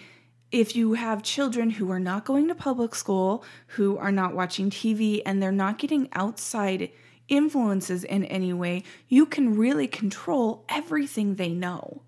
if 0.51 0.75
you 0.75 0.93
have 0.93 1.23
children 1.23 1.71
who 1.71 1.91
are 1.91 1.99
not 1.99 2.25
going 2.25 2.47
to 2.47 2.55
public 2.55 2.95
school, 2.95 3.43
who 3.67 3.97
are 3.97 4.11
not 4.11 4.33
watching 4.33 4.69
TV, 4.69 5.21
and 5.25 5.41
they're 5.41 5.51
not 5.51 5.79
getting 5.79 6.07
outside 6.13 6.91
influences 7.27 8.03
in 8.03 8.23
any 8.25 8.53
way, 8.53 8.83
you 9.09 9.25
can 9.25 9.57
really 9.57 9.87
control 9.87 10.63
everything 10.69 11.35
they 11.35 11.49
know. 11.49 12.03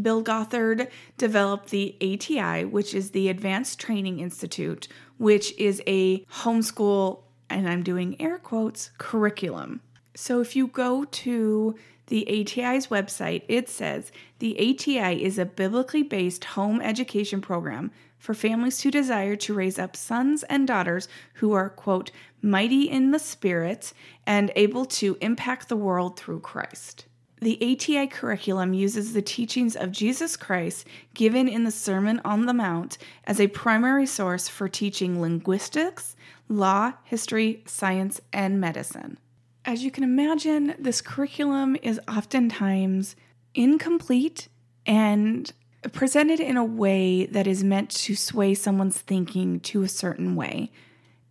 Bill 0.00 0.22
Gothard 0.22 0.88
developed 1.16 1.70
the 1.70 1.96
ATI, 2.00 2.64
which 2.64 2.94
is 2.94 3.10
the 3.10 3.28
Advanced 3.28 3.78
Training 3.78 4.20
Institute, 4.20 4.88
which 5.16 5.56
is 5.58 5.82
a 5.86 6.24
homeschool, 6.24 7.22
and 7.50 7.68
I'm 7.68 7.82
doing 7.82 8.20
air 8.20 8.38
quotes, 8.38 8.90
curriculum. 8.98 9.80
So 10.14 10.40
if 10.40 10.56
you 10.56 10.66
go 10.66 11.04
to 11.04 11.76
the 12.08 12.26
ATI's 12.28 12.88
website, 12.88 13.42
it 13.48 13.68
says 13.68 14.10
the 14.38 14.56
ATI 14.58 15.22
is 15.22 15.38
a 15.38 15.44
biblically 15.44 16.02
based 16.02 16.44
home 16.44 16.80
education 16.80 17.40
program 17.40 17.90
for 18.18 18.34
families 18.34 18.80
who 18.80 18.90
desire 18.90 19.36
to 19.36 19.54
raise 19.54 19.78
up 19.78 19.94
sons 19.94 20.42
and 20.44 20.66
daughters 20.66 21.08
who 21.34 21.52
are, 21.52 21.68
quote, 21.68 22.10
mighty 22.42 22.90
in 22.90 23.10
the 23.10 23.18
spirit 23.18 23.92
and 24.26 24.50
able 24.56 24.84
to 24.84 25.16
impact 25.20 25.68
the 25.68 25.76
world 25.76 26.18
through 26.18 26.40
Christ. 26.40 27.06
The 27.40 27.72
ATI 27.72 28.08
curriculum 28.08 28.74
uses 28.74 29.12
the 29.12 29.22
teachings 29.22 29.76
of 29.76 29.92
Jesus 29.92 30.36
Christ 30.36 30.86
given 31.14 31.46
in 31.46 31.64
the 31.64 31.70
Sermon 31.70 32.20
on 32.24 32.46
the 32.46 32.54
Mount 32.54 32.98
as 33.24 33.40
a 33.40 33.46
primary 33.48 34.06
source 34.06 34.48
for 34.48 34.68
teaching 34.68 35.20
linguistics, 35.20 36.16
law, 36.48 36.94
history, 37.04 37.62
science, 37.64 38.20
and 38.32 38.60
medicine. 38.60 39.18
As 39.64 39.84
you 39.84 39.90
can 39.90 40.02
imagine, 40.02 40.74
this 40.78 41.00
curriculum 41.00 41.76
is 41.82 42.00
oftentimes 42.08 43.14
incomplete 43.54 44.48
and 44.84 45.52
presented 45.92 46.40
in 46.40 46.56
a 46.56 46.64
way 46.64 47.26
that 47.26 47.46
is 47.46 47.62
meant 47.62 47.90
to 47.90 48.16
sway 48.16 48.54
someone's 48.54 48.98
thinking 48.98 49.60
to 49.60 49.82
a 49.82 49.88
certain 49.88 50.34
way. 50.34 50.72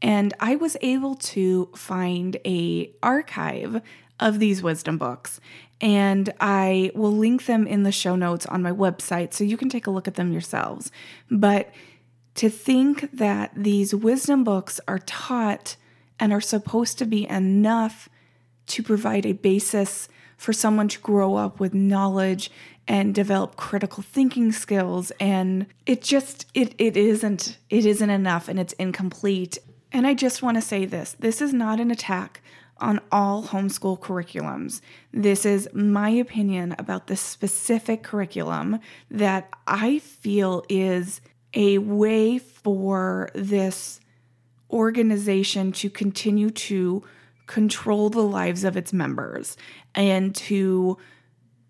And 0.01 0.33
I 0.39 0.55
was 0.55 0.77
able 0.81 1.15
to 1.15 1.69
find 1.75 2.37
a 2.45 2.91
archive 3.03 3.81
of 4.19 4.39
these 4.39 4.63
wisdom 4.63 4.97
books 4.97 5.39
and 5.79 6.33
I 6.39 6.91
will 6.95 7.15
link 7.15 7.45
them 7.45 7.67
in 7.67 7.83
the 7.83 7.91
show 7.91 8.15
notes 8.15 8.45
on 8.45 8.61
my 8.61 8.71
website 8.71 9.33
so 9.33 9.43
you 9.43 9.57
can 9.57 9.69
take 9.69 9.87
a 9.87 9.91
look 9.91 10.07
at 10.07 10.15
them 10.15 10.31
yourselves. 10.31 10.91
But 11.29 11.71
to 12.35 12.49
think 12.49 13.09
that 13.13 13.51
these 13.55 13.93
wisdom 13.93 14.43
books 14.43 14.79
are 14.87 14.99
taught 14.99 15.75
and 16.19 16.33
are 16.33 16.41
supposed 16.41 16.97
to 16.99 17.05
be 17.05 17.27
enough 17.27 18.09
to 18.67 18.83
provide 18.83 19.25
a 19.25 19.33
basis 19.33 20.09
for 20.37 20.53
someone 20.53 20.87
to 20.87 20.99
grow 20.99 21.35
up 21.35 21.59
with 21.59 21.73
knowledge 21.73 22.51
and 22.87 23.13
develop 23.13 23.55
critical 23.55 24.03
thinking 24.03 24.51
skills 24.51 25.11
and 25.19 25.65
it 25.85 26.01
just 26.01 26.45
it 26.53 26.73
it 26.77 26.95
isn't 26.95 27.57
it 27.69 27.85
isn't 27.85 28.09
enough 28.09 28.47
and 28.47 28.59
it's 28.59 28.73
incomplete 28.73 29.57
and 29.91 30.07
i 30.07 30.13
just 30.13 30.41
want 30.41 30.55
to 30.55 30.61
say 30.61 30.85
this 30.85 31.15
this 31.19 31.41
is 31.41 31.53
not 31.53 31.79
an 31.79 31.91
attack 31.91 32.41
on 32.79 32.99
all 33.11 33.43
homeschool 33.43 33.99
curriculums. 33.99 34.81
This 35.13 35.45
is 35.45 35.69
my 35.73 36.09
opinion 36.09 36.75
about 36.77 37.07
this 37.07 37.21
specific 37.21 38.03
curriculum 38.03 38.79
that 39.09 39.49
i 39.65 39.99
feel 39.99 40.63
is 40.69 41.21
a 41.53 41.77
way 41.79 42.37
for 42.37 43.29
this 43.33 43.99
organization 44.69 45.71
to 45.71 45.89
continue 45.89 46.49
to 46.49 47.03
control 47.47 48.09
the 48.09 48.21
lives 48.21 48.63
of 48.63 48.75
its 48.75 48.91
members 48.91 49.55
and 49.95 50.35
to 50.35 50.97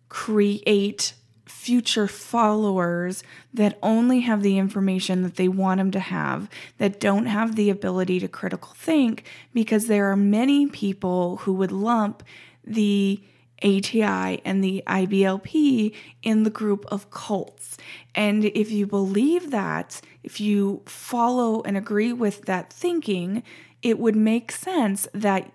create 0.09 1.13
future 1.47 2.07
followers 2.07 3.23
that 3.53 3.77
only 3.81 4.21
have 4.21 4.43
the 4.43 4.57
information 4.57 5.23
that 5.23 5.35
they 5.35 5.47
want 5.47 5.79
them 5.79 5.91
to 5.91 5.99
have, 5.99 6.49
that 6.77 6.99
don't 6.99 7.25
have 7.25 7.55
the 7.55 7.69
ability 7.69 8.19
to 8.19 8.27
critical 8.27 8.73
think, 8.75 9.23
because 9.53 9.87
there 9.87 10.11
are 10.11 10.15
many 10.15 10.67
people 10.67 11.37
who 11.37 11.53
would 11.53 11.71
lump 11.71 12.23
the 12.63 13.21
ATI 13.63 14.41
and 14.45 14.63
the 14.63 14.83
IBLP 14.85 15.93
in 16.21 16.43
the 16.43 16.49
group 16.49 16.85
of 16.87 17.09
cults. 17.09 17.77
And 18.13 18.45
if 18.45 18.71
you 18.71 18.85
believe 18.85 19.51
that, 19.51 20.01
if 20.23 20.39
you 20.39 20.83
follow 20.85 21.61
and 21.63 21.75
agree 21.75 22.13
with 22.13 22.43
that 22.45 22.71
thinking, 22.71 23.43
it 23.81 23.97
would 23.99 24.15
make 24.15 24.51
sense 24.51 25.07
that 25.13 25.51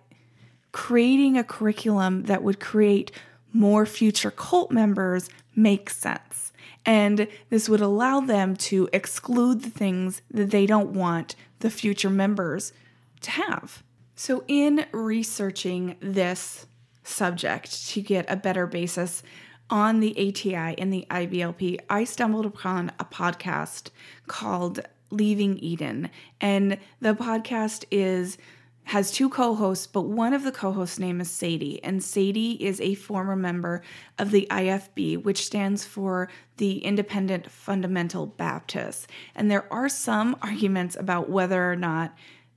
creating 0.72 1.36
a 1.36 1.44
curriculum 1.44 2.24
that 2.24 2.42
would 2.42 2.58
create 2.58 3.12
more 3.52 3.84
future 3.84 4.30
cult 4.30 4.70
members 4.70 5.28
makes 5.54 5.96
sense. 5.96 6.52
And 6.84 7.28
this 7.48 7.68
would 7.68 7.80
allow 7.80 8.20
them 8.20 8.56
to 8.56 8.88
exclude 8.92 9.62
the 9.62 9.70
things 9.70 10.22
that 10.30 10.50
they 10.50 10.66
don't 10.66 10.90
want 10.90 11.36
the 11.60 11.70
future 11.70 12.10
members 12.10 12.72
to 13.20 13.30
have. 13.30 13.82
So, 14.16 14.44
in 14.48 14.86
researching 14.92 15.96
this 16.00 16.66
subject 17.04 17.88
to 17.88 18.00
get 18.00 18.30
a 18.30 18.36
better 18.36 18.66
basis 18.66 19.22
on 19.70 20.00
the 20.00 20.12
ATI 20.28 20.78
and 20.78 20.92
the 20.92 21.06
IBLP, 21.10 21.78
I 21.88 22.04
stumbled 22.04 22.46
upon 22.46 22.92
a 22.98 23.04
podcast 23.04 23.90
called 24.26 24.80
Leaving 25.10 25.58
Eden. 25.58 26.10
And 26.40 26.78
the 27.00 27.14
podcast 27.14 27.84
is 27.90 28.38
has 28.84 29.10
two 29.10 29.28
co-hosts, 29.28 29.86
but 29.86 30.02
one 30.02 30.32
of 30.32 30.44
the 30.44 30.52
co-hosts' 30.52 30.98
name 30.98 31.20
is 31.20 31.30
Sadie, 31.30 31.82
and 31.84 32.02
Sadie 32.02 32.62
is 32.62 32.80
a 32.80 32.94
former 32.94 33.36
member 33.36 33.82
of 34.18 34.30
the 34.30 34.46
IFB, 34.50 35.22
which 35.22 35.46
stands 35.46 35.84
for 35.84 36.28
the 36.56 36.78
Independent 36.78 37.50
Fundamental 37.50 38.26
Baptists. 38.26 39.06
And 39.34 39.50
there 39.50 39.72
are 39.72 39.88
some 39.88 40.36
arguments 40.42 40.96
about 40.96 41.30
whether 41.30 41.70
or 41.70 41.76
not 41.76 42.16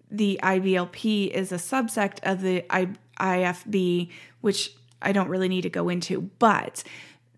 the 0.10 0.39
IBLP 0.41 1.29
is 1.29 1.51
a 1.51 1.55
subsect 1.55 2.20
of 2.24 2.41
the 2.41 2.65
I- 2.70 2.96
IFB, 3.20 4.10
which 4.41 4.74
I 5.01 5.12
don't 5.12 5.29
really 5.29 5.50
need 5.50 5.62
to 5.62 5.70
go 5.70 5.89
into, 5.89 6.22
but 6.39 6.84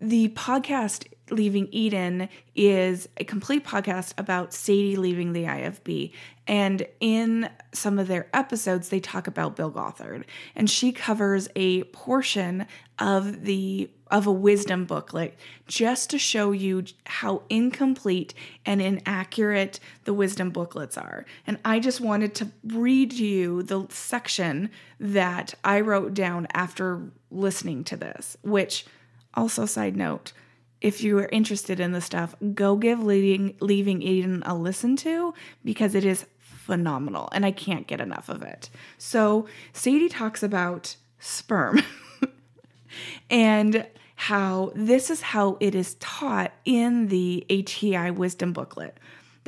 the 0.00 0.28
podcast 0.30 1.06
Leaving 1.30 1.68
Eden 1.72 2.28
is 2.54 3.08
a 3.16 3.24
complete 3.24 3.64
podcast 3.64 4.12
about 4.18 4.52
Sadie 4.52 4.96
leaving 4.96 5.32
the 5.32 5.44
IFB. 5.44 6.12
And 6.46 6.86
in 7.00 7.50
some 7.72 7.98
of 7.98 8.08
their 8.08 8.28
episodes, 8.32 8.88
they 8.88 9.00
talk 9.00 9.26
about 9.26 9.54
Bill 9.54 9.70
Gothard. 9.70 10.24
And 10.56 10.68
she 10.70 10.92
covers 10.92 11.48
a 11.54 11.84
portion 11.84 12.66
of 12.98 13.44
the 13.44 13.90
of 14.10 14.26
a 14.26 14.32
wisdom 14.32 14.86
booklet 14.86 15.36
just 15.66 16.08
to 16.10 16.18
show 16.18 16.50
you 16.52 16.82
how 17.04 17.42
incomplete 17.50 18.32
and 18.64 18.80
inaccurate 18.80 19.78
the 20.04 20.14
wisdom 20.14 20.50
booklets 20.50 20.96
are. 20.96 21.26
And 21.46 21.58
I 21.64 21.78
just 21.78 22.00
wanted 22.00 22.34
to 22.36 22.48
read 22.64 23.12
you 23.12 23.62
the 23.62 23.86
section 23.90 24.70
that 24.98 25.54
I 25.62 25.80
wrote 25.80 26.14
down 26.14 26.46
after 26.54 27.10
listening 27.30 27.84
to 27.84 27.96
this, 27.96 28.36
which 28.42 28.86
also 29.34 29.66
side 29.66 29.96
note, 29.96 30.32
if 30.80 31.02
you 31.02 31.18
are 31.18 31.28
interested 31.30 31.80
in 31.80 31.92
the 31.92 32.00
stuff, 32.00 32.34
go 32.54 32.76
give 32.76 33.02
leaving 33.02 33.56
leaving 33.60 34.02
Eden 34.02 34.42
a 34.46 34.54
listen 34.54 34.96
to 34.96 35.34
because 35.64 35.94
it 35.94 36.04
is 36.04 36.26
phenomenal 36.40 37.28
and 37.32 37.46
I 37.46 37.50
can't 37.50 37.86
get 37.86 38.00
enough 38.00 38.28
of 38.28 38.42
it. 38.42 38.70
So 38.98 39.46
Sadie 39.72 40.08
talks 40.08 40.42
about 40.42 40.96
sperm 41.18 41.82
and 43.30 43.86
how 44.14 44.72
this 44.74 45.10
is 45.10 45.20
how 45.20 45.56
it 45.60 45.74
is 45.74 45.94
taught 45.94 46.52
in 46.64 47.08
the 47.08 47.46
ATI 47.50 48.10
wisdom 48.10 48.52
booklet 48.52 48.98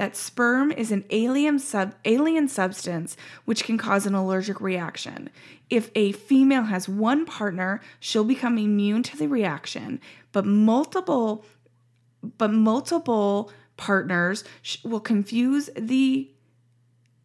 that 0.00 0.16
sperm 0.16 0.72
is 0.72 0.90
an 0.90 1.04
alien 1.10 1.58
sub 1.58 1.94
alien 2.06 2.48
substance 2.48 3.18
which 3.44 3.64
can 3.64 3.76
cause 3.76 4.06
an 4.06 4.14
allergic 4.14 4.58
reaction. 4.58 5.28
If 5.68 5.90
a 5.94 6.12
female 6.12 6.62
has 6.62 6.88
one 6.88 7.26
partner, 7.26 7.82
she'll 8.00 8.24
become 8.24 8.56
immune 8.56 9.02
to 9.02 9.18
the 9.18 9.28
reaction, 9.28 10.00
but 10.32 10.46
multiple 10.46 11.44
but 12.38 12.50
multiple 12.50 13.52
partners 13.76 14.42
will 14.82 15.00
confuse 15.00 15.68
the 15.76 16.30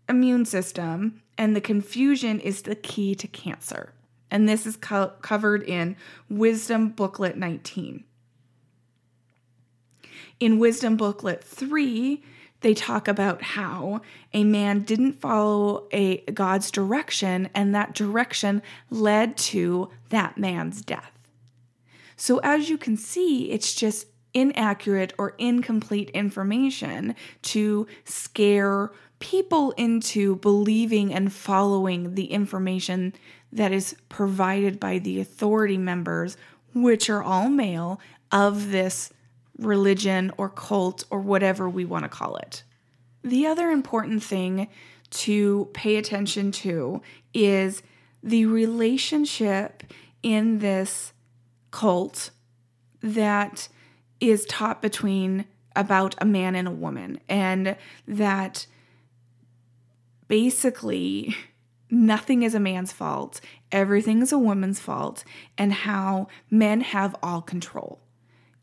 immune 0.10 0.44
system 0.44 1.22
and 1.38 1.56
the 1.56 1.62
confusion 1.62 2.42
is 2.42 2.64
the 2.64 2.76
key 2.76 3.16
to 3.16 3.28
cancer. 3.30 3.94
And 4.30 4.50
this 4.50 4.66
is 4.66 4.76
co- 4.76 5.14
covered 5.22 5.64
in 5.64 5.96
Wisdom 6.30 6.90
Booklet 6.90 7.38
19. 7.38 8.04
In 10.42 10.60
Wisdom 10.60 10.98
Booklet 10.98 11.42
3, 11.42 12.22
they 12.66 12.74
talk 12.74 13.08
about 13.08 13.44
how 13.44 14.02
a 14.34 14.44
man 14.44 14.80
didn't 14.80 15.22
follow 15.22 15.88
a 15.92 16.18
God's 16.32 16.72
direction 16.72 17.48
and 17.54 17.76
that 17.76 17.94
direction 17.94 18.64
led 18.90 19.38
to 19.38 19.92
that 20.10 20.40
man's 20.40 20.82
death. 20.82 21.12
So 22.16 22.40
as 22.40 22.68
you 22.68 22.80
can 22.80 22.98
see, 22.98 23.52
it's 23.52 23.76
just 23.76 24.08
inaccurate 24.34 25.14
or 25.20 25.36
incomplete 25.38 26.10
information 26.10 27.14
to 27.44 27.86
scare 28.04 28.92
people 29.20 29.70
into 29.74 30.38
believing 30.38 31.14
and 31.14 31.32
following 31.32 32.16
the 32.16 32.32
information 32.32 33.14
that 33.52 33.72
is 33.72 33.96
provided 34.10 34.80
by 34.80 34.98
the 34.98 35.20
authority 35.20 35.78
members, 35.78 36.36
which 36.74 37.12
are 37.12 37.22
all 37.22 37.48
male, 37.48 38.00
of 38.32 38.72
this 38.72 39.14
religion 39.58 40.32
or 40.38 40.50
cult 40.50 41.04
or 41.10 41.20
whatever 41.20 41.70
we 41.70 41.86
want 41.86 42.04
to 42.04 42.10
call 42.10 42.38
it. 42.38 42.64
The 43.24 43.48
other 43.48 43.70
important 43.70 44.24
thing 44.24 44.68
to 45.12 45.70
pay 45.74 45.96
attention 45.96 46.52
to 46.52 47.02
is 47.34 47.82
the 48.22 48.46
relationship 48.46 49.84
in 50.24 50.60
this 50.60 51.14
cult 51.72 52.32
that 53.02 53.68
is 54.20 54.46
taught 54.46 54.82
between 54.82 55.46
about 55.76 56.16
a 56.20 56.26
man 56.26 56.56
and 56.56 56.68
a 56.68 56.72
woman 56.72 57.20
and 57.30 57.76
that 58.08 58.66
basically 60.28 61.36
nothing 61.90 62.44
is 62.44 62.56
a 62.56 62.60
man's 62.60 62.92
fault 62.92 63.42
everything 63.72 64.22
is 64.22 64.32
a 64.32 64.38
woman's 64.38 64.80
fault 64.80 65.24
and 65.58 65.72
how 65.72 66.28
men 66.50 66.82
have 66.82 67.16
all 67.22 67.42
control 67.42 68.00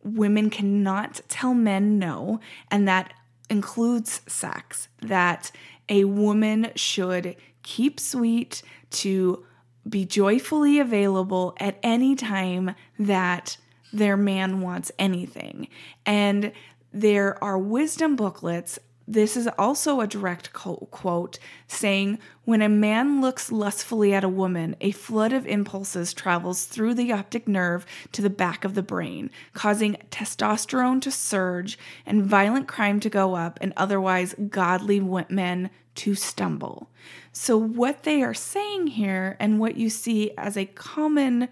women 0.03 0.51
cannot 0.51 1.21
tell 1.29 1.55
men 1.55 1.99
no, 1.99 2.41
and 2.71 2.87
that 2.89 3.13
includes 3.49 4.21
sex, 4.27 4.89
that 5.01 5.51
a 5.89 6.05
woman 6.05 6.73
should 6.75 7.37
keep 7.63 8.01
sweet 8.01 8.63
to 8.91 9.45
be 9.89 10.05
joyfully 10.05 10.79
available 10.79 11.55
at 11.59 11.79
any 11.83 12.15
time 12.15 12.75
that 12.99 13.57
their 13.93 14.17
man 14.17 14.61
wants 14.61 14.91
anything. 14.99 15.69
And 16.07 16.53
there 16.93 17.43
are 17.43 17.59
wisdom 17.59 18.17
booklets 18.17 18.79
this 19.07 19.37
is 19.37 19.49
also 19.59 20.01
a 20.01 20.07
direct 20.07 20.53
quote 20.53 21.39
saying, 21.67 22.19
When 22.45 22.63
a 22.63 22.69
man 22.69 23.21
looks 23.21 23.51
lustfully 23.51 24.15
at 24.15 24.25
a 24.25 24.29
woman, 24.29 24.77
a 24.81 24.93
flood 24.93 25.33
of 25.33 25.47
impulses 25.47 26.15
travels 26.15 26.65
through 26.65 26.95
the 26.95 27.13
optic 27.13 27.49
nerve 27.49 27.85
to 28.13 28.23
the 28.23 28.31
back 28.31 28.65
of 28.65 28.75
the 28.75 28.83
brain, 28.83 29.31
causing 29.55 29.97
testosterone 30.11 31.01
to 31.03 31.11
surge 31.11 31.79
and 32.07 32.25
violent 32.25 32.69
crime 32.69 33.01
to 33.01 33.11
go 33.11 33.35
up, 33.35 33.59
and 33.61 33.73
otherwise 33.77 34.35
godly 34.49 35.01
men 35.01 35.71
to 35.95 36.15
stumble. 36.15 36.89
So, 37.33 37.57
what 37.57 38.05
they 38.05 38.23
are 38.23 38.35
saying 38.35 38.89
here, 38.89 39.37
and 39.41 39.59
what 39.59 39.77
you 39.77 39.91
see 39.91 40.31
as 40.39 40.57
a 40.57 40.67
common 40.67 41.49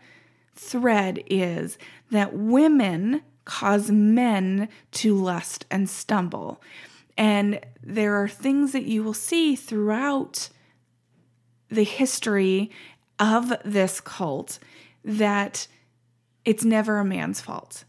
thread, 0.55 1.23
is 1.27 1.79
that 2.11 2.35
women 2.35 3.23
cause 3.45 3.91
men 3.91 4.69
to 4.93 5.15
lust 5.15 5.67
and 5.71 5.91
stumble. 5.91 6.63
And 7.21 7.61
there 7.83 8.15
are 8.15 8.29
things 8.29 8.73
that 8.73 8.85
you 8.85 9.03
will 9.03 9.13
see 9.13 9.55
throughout 9.55 10.49
the 11.69 11.83
history 11.85 12.71
of 13.19 13.53
this 13.63 14.01
cult 14.01 14.59
that 15.05 15.69
it's 16.47 16.65
never 16.65 16.97
a 16.97 17.05
man's 17.05 17.43
fault. 17.43 17.85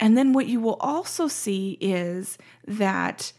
And 0.00 0.16
then 0.16 0.32
what 0.32 0.46
you 0.46 0.60
will 0.60 0.78
also 0.80 1.28
see 1.28 1.76
is 1.78 2.38
that 2.66 3.34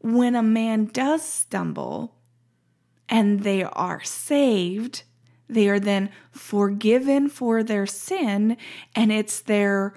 when 0.00 0.34
a 0.34 0.42
man 0.42 0.86
does 0.86 1.22
stumble 1.22 2.14
and 3.10 3.42
they 3.42 3.62
are 3.64 4.02
saved, 4.02 5.02
they 5.50 5.68
are 5.68 5.80
then 5.80 6.08
forgiven 6.30 7.28
for 7.28 7.62
their 7.62 7.84
sin 7.84 8.56
and 8.96 9.12
it's 9.12 9.40
their 9.40 9.92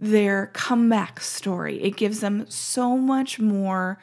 their 0.00 0.46
comeback 0.52 1.20
story. 1.20 1.82
It 1.82 1.96
gives 1.96 2.20
them 2.20 2.46
so 2.48 2.96
much 2.96 3.38
more 3.38 3.98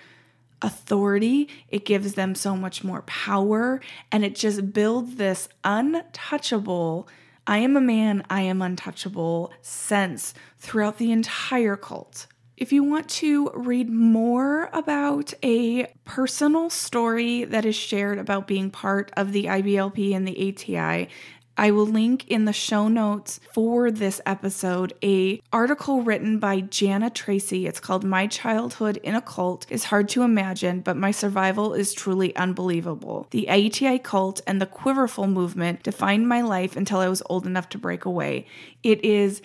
authority, 0.62 1.48
it 1.70 1.86
gives 1.86 2.14
them 2.14 2.34
so 2.34 2.56
much 2.56 2.84
more 2.84 3.04
power, 3.04 3.82
and 4.12 4.26
it 4.26 4.36
just 4.36 4.74
builds 4.74 5.16
this 5.16 5.48
untouchable, 5.64 7.08
I 7.48 7.60
am 7.60 7.78
a 7.78 7.82
man, 7.82 8.24
I 8.30 8.42
am 8.42 8.62
untouchable 8.62 9.54
sense 9.62 10.34
throughout 10.60 10.98
the 10.98 11.12
entire 11.12 11.76
cult. 11.76 12.28
If 12.58 12.72
you 12.72 12.84
want 12.84 13.10
to 13.10 13.52
read 13.54 13.90
more 13.90 14.70
about 14.72 15.34
a 15.44 15.94
personal 16.06 16.70
story 16.70 17.44
that 17.44 17.66
is 17.66 17.76
shared 17.76 18.18
about 18.18 18.48
being 18.48 18.72
part 18.72 19.12
of 19.18 19.34
the 19.34 19.46
IBLP 19.46 20.16
and 20.16 20.26
the 20.26 20.50
ATI, 20.50 21.10
I 21.58 21.72
will 21.72 21.86
link 21.86 22.28
in 22.28 22.44
the 22.44 22.52
show 22.52 22.90
notes 22.90 23.40
for 23.54 23.90
this 23.90 24.20
episode 24.26 24.94
a 25.02 25.42
article 25.54 26.02
written 26.02 26.38
by 26.38 26.60
Jana 26.60 27.10
Tracy. 27.10 27.66
It's 27.66 27.80
called 27.80 28.04
My 28.04 28.28
Childhood 28.28 28.98
in 28.98 29.16
a 29.16 29.22
Cult 29.22 29.66
is 29.70 29.86
Hard 29.86 30.10
to 30.10 30.24
Imagine, 30.24 30.82
but 30.82 30.98
My 30.98 31.12
Survival 31.12 31.74
is 31.74 31.94
Truly 31.94 32.36
Unbelievable. 32.36 33.28
The 33.32 33.50
ATI 33.50 34.00
cult 34.00 34.42
and 34.46 34.62
the 34.62 34.66
Quiverful 34.66 35.28
movement 35.28 35.82
defined 35.82 36.28
my 36.28 36.42
life 36.42 36.76
until 36.76 37.00
I 37.00 37.08
was 37.08 37.24
old 37.28 37.48
enough 37.48 37.70
to 37.70 37.78
break 37.78 38.04
away. 38.04 38.48
It 38.84 39.06
is 39.06 39.42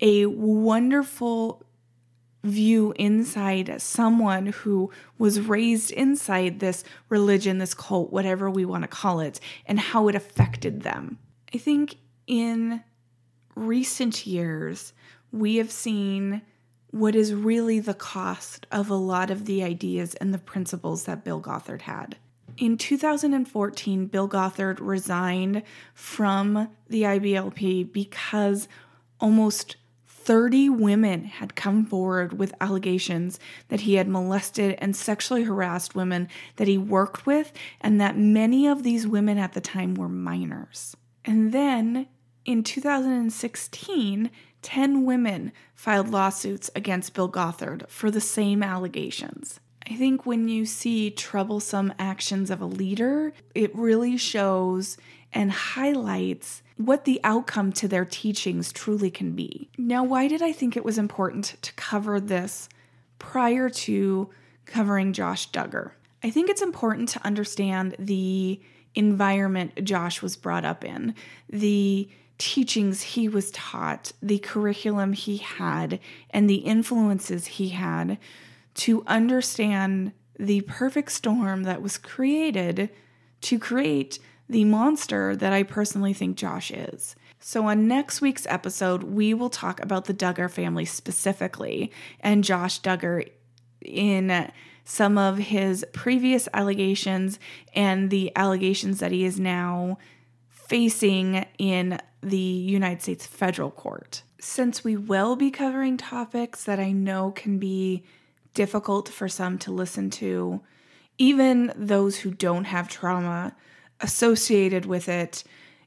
a 0.00 0.26
wonderful 0.26 1.64
view 2.44 2.92
inside 2.96 3.80
someone 3.82 4.46
who 4.46 4.92
was 5.18 5.40
raised 5.40 5.90
inside 5.90 6.60
this 6.60 6.84
religion, 7.08 7.58
this 7.58 7.74
cult, 7.74 8.12
whatever 8.12 8.48
we 8.48 8.64
want 8.64 8.82
to 8.82 8.88
call 8.88 9.18
it, 9.18 9.40
and 9.66 9.80
how 9.80 10.06
it 10.06 10.14
affected 10.14 10.82
them. 10.82 11.18
I 11.54 11.58
think 11.58 11.96
in 12.26 12.82
recent 13.54 14.26
years, 14.26 14.92
we 15.30 15.56
have 15.56 15.70
seen 15.70 16.42
what 16.90 17.14
is 17.14 17.34
really 17.34 17.78
the 17.78 17.94
cost 17.94 18.66
of 18.70 18.88
a 18.90 18.94
lot 18.94 19.30
of 19.30 19.44
the 19.44 19.62
ideas 19.62 20.14
and 20.14 20.32
the 20.32 20.38
principles 20.38 21.04
that 21.04 21.24
Bill 21.24 21.40
Gothard 21.40 21.82
had. 21.82 22.16
In 22.58 22.76
2014, 22.76 24.06
Bill 24.06 24.28
Gothard 24.28 24.78
resigned 24.80 25.62
from 25.94 26.68
the 26.88 27.02
IBLP 27.02 27.92
because 27.92 28.68
almost 29.20 29.76
30 30.06 30.68
women 30.68 31.24
had 31.24 31.56
come 31.56 31.84
forward 31.84 32.38
with 32.38 32.54
allegations 32.60 33.40
that 33.68 33.80
he 33.80 33.94
had 33.94 34.06
molested 34.06 34.76
and 34.78 34.94
sexually 34.94 35.44
harassed 35.44 35.94
women 35.94 36.28
that 36.56 36.68
he 36.68 36.78
worked 36.78 37.26
with, 37.26 37.52
and 37.80 38.00
that 38.00 38.16
many 38.16 38.66
of 38.66 38.82
these 38.82 39.06
women 39.06 39.38
at 39.38 39.54
the 39.54 39.60
time 39.60 39.94
were 39.94 40.08
minors. 40.08 40.94
And 41.24 41.52
then 41.52 42.06
in 42.44 42.62
2016, 42.62 44.30
10 44.62 45.04
women 45.04 45.52
filed 45.74 46.08
lawsuits 46.08 46.70
against 46.74 47.14
Bill 47.14 47.28
Gothard 47.28 47.84
for 47.88 48.10
the 48.10 48.20
same 48.20 48.62
allegations. 48.62 49.60
I 49.90 49.96
think 49.96 50.24
when 50.24 50.48
you 50.48 50.64
see 50.64 51.10
troublesome 51.10 51.92
actions 51.98 52.50
of 52.50 52.60
a 52.60 52.66
leader, 52.66 53.32
it 53.54 53.74
really 53.74 54.16
shows 54.16 54.96
and 55.32 55.50
highlights 55.50 56.62
what 56.76 57.04
the 57.04 57.20
outcome 57.24 57.72
to 57.72 57.88
their 57.88 58.04
teachings 58.04 58.72
truly 58.72 59.10
can 59.10 59.32
be. 59.32 59.70
Now, 59.76 60.04
why 60.04 60.28
did 60.28 60.42
I 60.42 60.52
think 60.52 60.76
it 60.76 60.84
was 60.84 60.98
important 60.98 61.56
to 61.62 61.72
cover 61.74 62.20
this 62.20 62.68
prior 63.18 63.68
to 63.70 64.30
covering 64.66 65.12
Josh 65.12 65.50
Duggar? 65.50 65.92
I 66.22 66.30
think 66.30 66.48
it's 66.48 66.62
important 66.62 67.08
to 67.10 67.26
understand 67.26 67.96
the 67.98 68.60
environment 68.94 69.84
Josh 69.84 70.22
was 70.22 70.36
brought 70.36 70.64
up 70.64 70.84
in, 70.84 71.14
the 71.48 72.08
teachings 72.38 73.02
he 73.02 73.28
was 73.28 73.50
taught, 73.52 74.12
the 74.22 74.38
curriculum 74.38 75.12
he 75.12 75.36
had, 75.36 76.00
and 76.30 76.48
the 76.48 76.56
influences 76.56 77.46
he 77.46 77.70
had 77.70 78.18
to 78.74 79.04
understand 79.06 80.12
the 80.38 80.62
perfect 80.62 81.12
storm 81.12 81.62
that 81.64 81.82
was 81.82 81.98
created 81.98 82.90
to 83.42 83.58
create 83.58 84.18
the 84.48 84.64
monster 84.64 85.36
that 85.36 85.52
I 85.52 85.62
personally 85.62 86.12
think 86.12 86.36
Josh 86.36 86.70
is. 86.70 87.14
So, 87.38 87.66
on 87.66 87.88
next 87.88 88.20
week's 88.20 88.46
episode, 88.46 89.02
we 89.02 89.34
will 89.34 89.50
talk 89.50 89.80
about 89.82 90.04
the 90.04 90.14
Duggar 90.14 90.50
family 90.50 90.84
specifically 90.84 91.90
and 92.20 92.44
Josh 92.44 92.80
Duggar 92.80 93.28
in 93.80 94.50
some 94.84 95.16
of 95.16 95.38
his 95.38 95.84
previous 95.92 96.48
allegations 96.52 97.38
and 97.74 98.10
the 98.10 98.32
allegations 98.36 98.98
that 98.98 99.12
he 99.12 99.24
is 99.24 99.38
now 99.38 99.98
facing 100.50 101.46
in 101.58 102.00
the 102.22 102.36
United 102.36 103.02
States 103.02 103.26
federal 103.26 103.70
court. 103.70 104.22
Since 104.40 104.82
we 104.82 104.96
will 104.96 105.36
be 105.36 105.50
covering 105.50 105.96
topics 105.96 106.64
that 106.64 106.80
I 106.80 106.92
know 106.92 107.30
can 107.30 107.58
be 107.58 108.04
difficult 108.54 109.08
for 109.08 109.28
some 109.28 109.58
to 109.58 109.72
listen 109.72 110.10
to, 110.10 110.62
even 111.18 111.72
those 111.76 112.18
who 112.18 112.30
don't 112.30 112.64
have 112.64 112.88
trauma 112.88 113.54
associated 114.00 114.86
with 114.86 115.08
it, 115.08 115.44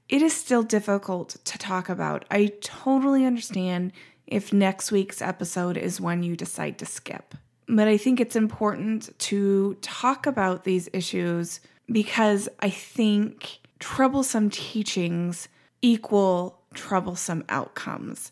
it 0.07 0.21
is 0.21 0.33
still 0.33 0.63
difficult 0.63 1.37
to 1.45 1.57
talk 1.57 1.89
about. 1.89 2.25
I 2.29 2.51
totally 2.61 3.25
understand 3.25 3.91
if 4.27 4.53
next 4.53 4.91
week's 4.91 5.21
episode 5.21 5.77
is 5.77 5.99
one 5.99 6.23
you 6.23 6.35
decide 6.35 6.77
to 6.79 6.85
skip. 6.85 7.35
But 7.67 7.87
I 7.87 7.97
think 7.97 8.19
it's 8.19 8.35
important 8.35 9.17
to 9.19 9.75
talk 9.81 10.27
about 10.27 10.63
these 10.63 10.87
issues 10.93 11.59
because 11.91 12.47
I 12.59 12.69
think 12.69 13.59
troublesome 13.79 14.49
teachings 14.49 15.47
equal 15.81 16.61
troublesome 16.73 17.43
outcomes. 17.49 18.31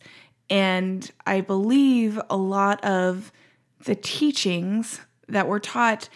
And 0.50 1.10
I 1.26 1.42
believe 1.42 2.20
a 2.30 2.38
lot 2.38 2.84
of 2.84 3.32
the 3.86 3.96
teachings 3.96 5.00
that 5.28 5.48
were 5.48 5.60
taught 5.60 6.10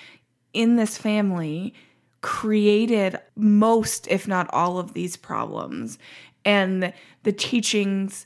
in 0.53 0.75
this 0.75 0.97
family 0.97 1.73
created 2.21 3.19
most, 3.35 4.07
if 4.09 4.27
not 4.27 4.49
all, 4.51 4.79
of 4.79 4.93
these 4.93 5.15
problems. 5.15 5.97
And 6.43 6.93
the 7.23 7.31
teachings 7.31 8.25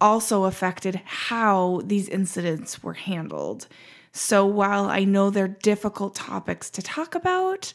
also 0.00 0.44
affected 0.44 1.00
how 1.04 1.80
these 1.84 2.08
incidents 2.08 2.82
were 2.82 2.94
handled. 2.94 3.68
So 4.12 4.44
while 4.44 4.84
I 4.84 5.04
know 5.04 5.30
they're 5.30 5.48
difficult 5.48 6.14
topics 6.14 6.70
to 6.70 6.82
talk 6.82 7.14
about, 7.14 7.72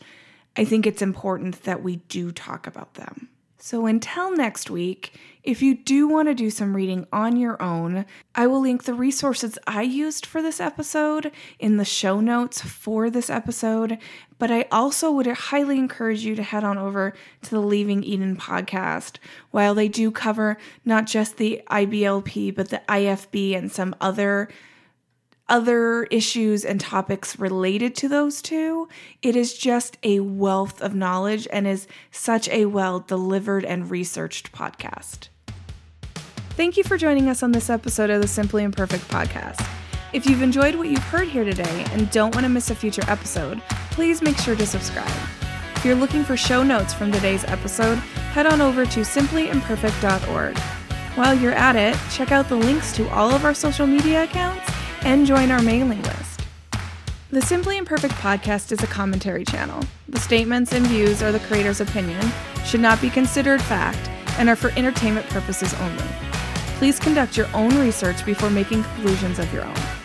I 0.56 0.66
think 0.66 0.86
it's 0.86 1.02
important 1.02 1.64
that 1.64 1.84
we 1.84 1.98
do 1.98 2.32
talk 2.32 2.68
about 2.68 2.94
them. 2.94 3.30
So 3.60 3.88
until 3.88 4.36
next 4.36 4.70
week, 4.70 5.20
if 5.44 5.64
you 5.64 5.74
do 5.74 6.08
want 6.08 6.28
to 6.28 6.36
do 6.36 6.52
some 6.52 6.76
reading 6.76 7.08
on 7.12 7.38
your 7.38 7.62
own, 7.62 8.06
I 8.36 8.46
will 8.46 8.62
link 8.62 8.84
the 8.84 8.94
resources 8.94 9.58
I 9.66 9.82
used 9.82 10.28
for 10.28 10.44
this 10.44 10.60
episode 10.60 11.32
in 11.58 11.78
the 11.78 11.86
show 11.86 12.20
notes 12.20 12.62
for 12.62 13.10
this 13.10 13.32
episode. 13.32 13.98
But 14.38 14.52
I 14.52 14.68
also 14.72 15.12
would 15.12 15.26
highly 15.26 15.80
encourage 15.80 16.24
you 16.24 16.36
to 16.36 16.44
head 16.44 16.64
on 16.64 16.78
over 16.78 17.14
to 17.42 17.50
the 17.50 17.60
Leaving 17.60 18.04
Eden 18.04 18.38
podcast. 18.38 19.18
While 19.50 19.74
they 19.74 19.88
do 19.88 20.12
cover 20.12 20.58
not 20.86 21.08
just 21.08 21.38
the 21.38 21.64
IBLP, 21.72 22.54
but 22.54 22.70
the 22.70 22.84
IFB 22.88 23.58
and 23.58 23.72
some 23.72 23.96
other 24.00 24.50
other 25.50 26.04
issues 26.06 26.66
and 26.66 26.80
topics 26.80 27.40
related 27.40 27.96
to 27.96 28.10
those 28.10 28.42
two. 28.42 28.88
It 29.22 29.36
is 29.36 29.58
just 29.58 29.98
a 30.04 30.20
wealth 30.20 30.82
of 30.82 30.94
knowledge 30.94 31.48
and 31.52 31.68
is 31.68 31.88
such 32.12 32.50
a 32.50 32.66
well 32.66 33.00
delivered 33.00 33.66
and 33.66 33.90
researched 33.90 34.52
podcast. 34.52 35.30
Thank 36.52 36.76
you 36.76 36.84
for 36.84 36.98
joining 36.98 37.30
us 37.30 37.44
on 37.44 37.52
this 37.52 37.70
episode 37.70 38.10
of 38.10 38.22
the 38.22 38.28
Simply 38.28 38.64
Imperfect 38.64 39.08
podcast. 39.08 39.66
If 40.12 40.26
you've 40.26 40.42
enjoyed 40.42 40.76
what 40.76 40.90
you've 40.90 41.04
heard 41.04 41.28
here 41.28 41.44
today 41.44 41.86
and 41.92 42.10
don't 42.12 42.34
want 42.34 42.46
to 42.46 42.50
miss 42.50 42.72
a 42.72 42.76
future 42.76 43.04
episode, 43.08 43.62
please 43.92 44.22
make 44.22 44.38
sure 44.38 44.56
to 44.56 44.66
subscribe. 44.66 45.12
If 45.76 45.86
you're 45.86 45.96
looking 45.96 46.24
for 46.24 46.36
show 46.36 46.64
notes 46.64 46.94
from 46.94 47.12
today's 47.12 47.44
episode, 47.44 47.98
head 48.34 48.48
on 48.48 48.62
over 48.62 48.86
to 48.86 49.02
simplyimperfect.org. 49.02 50.58
While 51.16 51.36
you're 51.36 51.54
at 51.54 51.76
it, 51.76 51.98
check 52.12 52.32
out 52.32 52.50
the 52.50 52.56
links 52.56 52.96
to 52.96 53.08
all 53.10 53.32
of 53.32 53.46
our 53.46 53.54
social 53.54 53.86
media 53.86 54.24
accounts 54.24 54.77
and 55.04 55.26
join 55.26 55.52
our 55.52 55.62
mailing 55.62 56.02
list. 56.04 56.42
The 57.30 57.42
Simply 57.42 57.78
Imperfect 57.78 58.14
podcast 58.16 58.72
is 58.72 58.82
a 58.84 58.88
commentary 58.88 59.44
channel. 59.44 59.84
The 60.08 60.20
statements 60.20 60.72
and 60.72 60.88
views 60.88 61.22
are 61.22 61.32
the 61.32 61.40
creator's 61.42 61.82
opinion, 61.82 62.26
should 62.66 62.80
not 62.80 63.02
be 63.02 63.10
considered 63.10 63.62
fact, 63.62 64.10
and 64.40 64.48
are 64.50 64.56
for 64.56 64.72
entertainment 64.78 65.26
purposes 65.28 65.74
only. 65.82 66.06
Please 66.78 67.00
conduct 67.00 67.36
your 67.36 67.48
own 67.54 67.78
research 67.80 68.26
before 68.26 68.50
making 68.50 68.84
conclusions 68.84 69.40
of 69.40 69.52
your 69.54 69.66
own. 69.66 69.97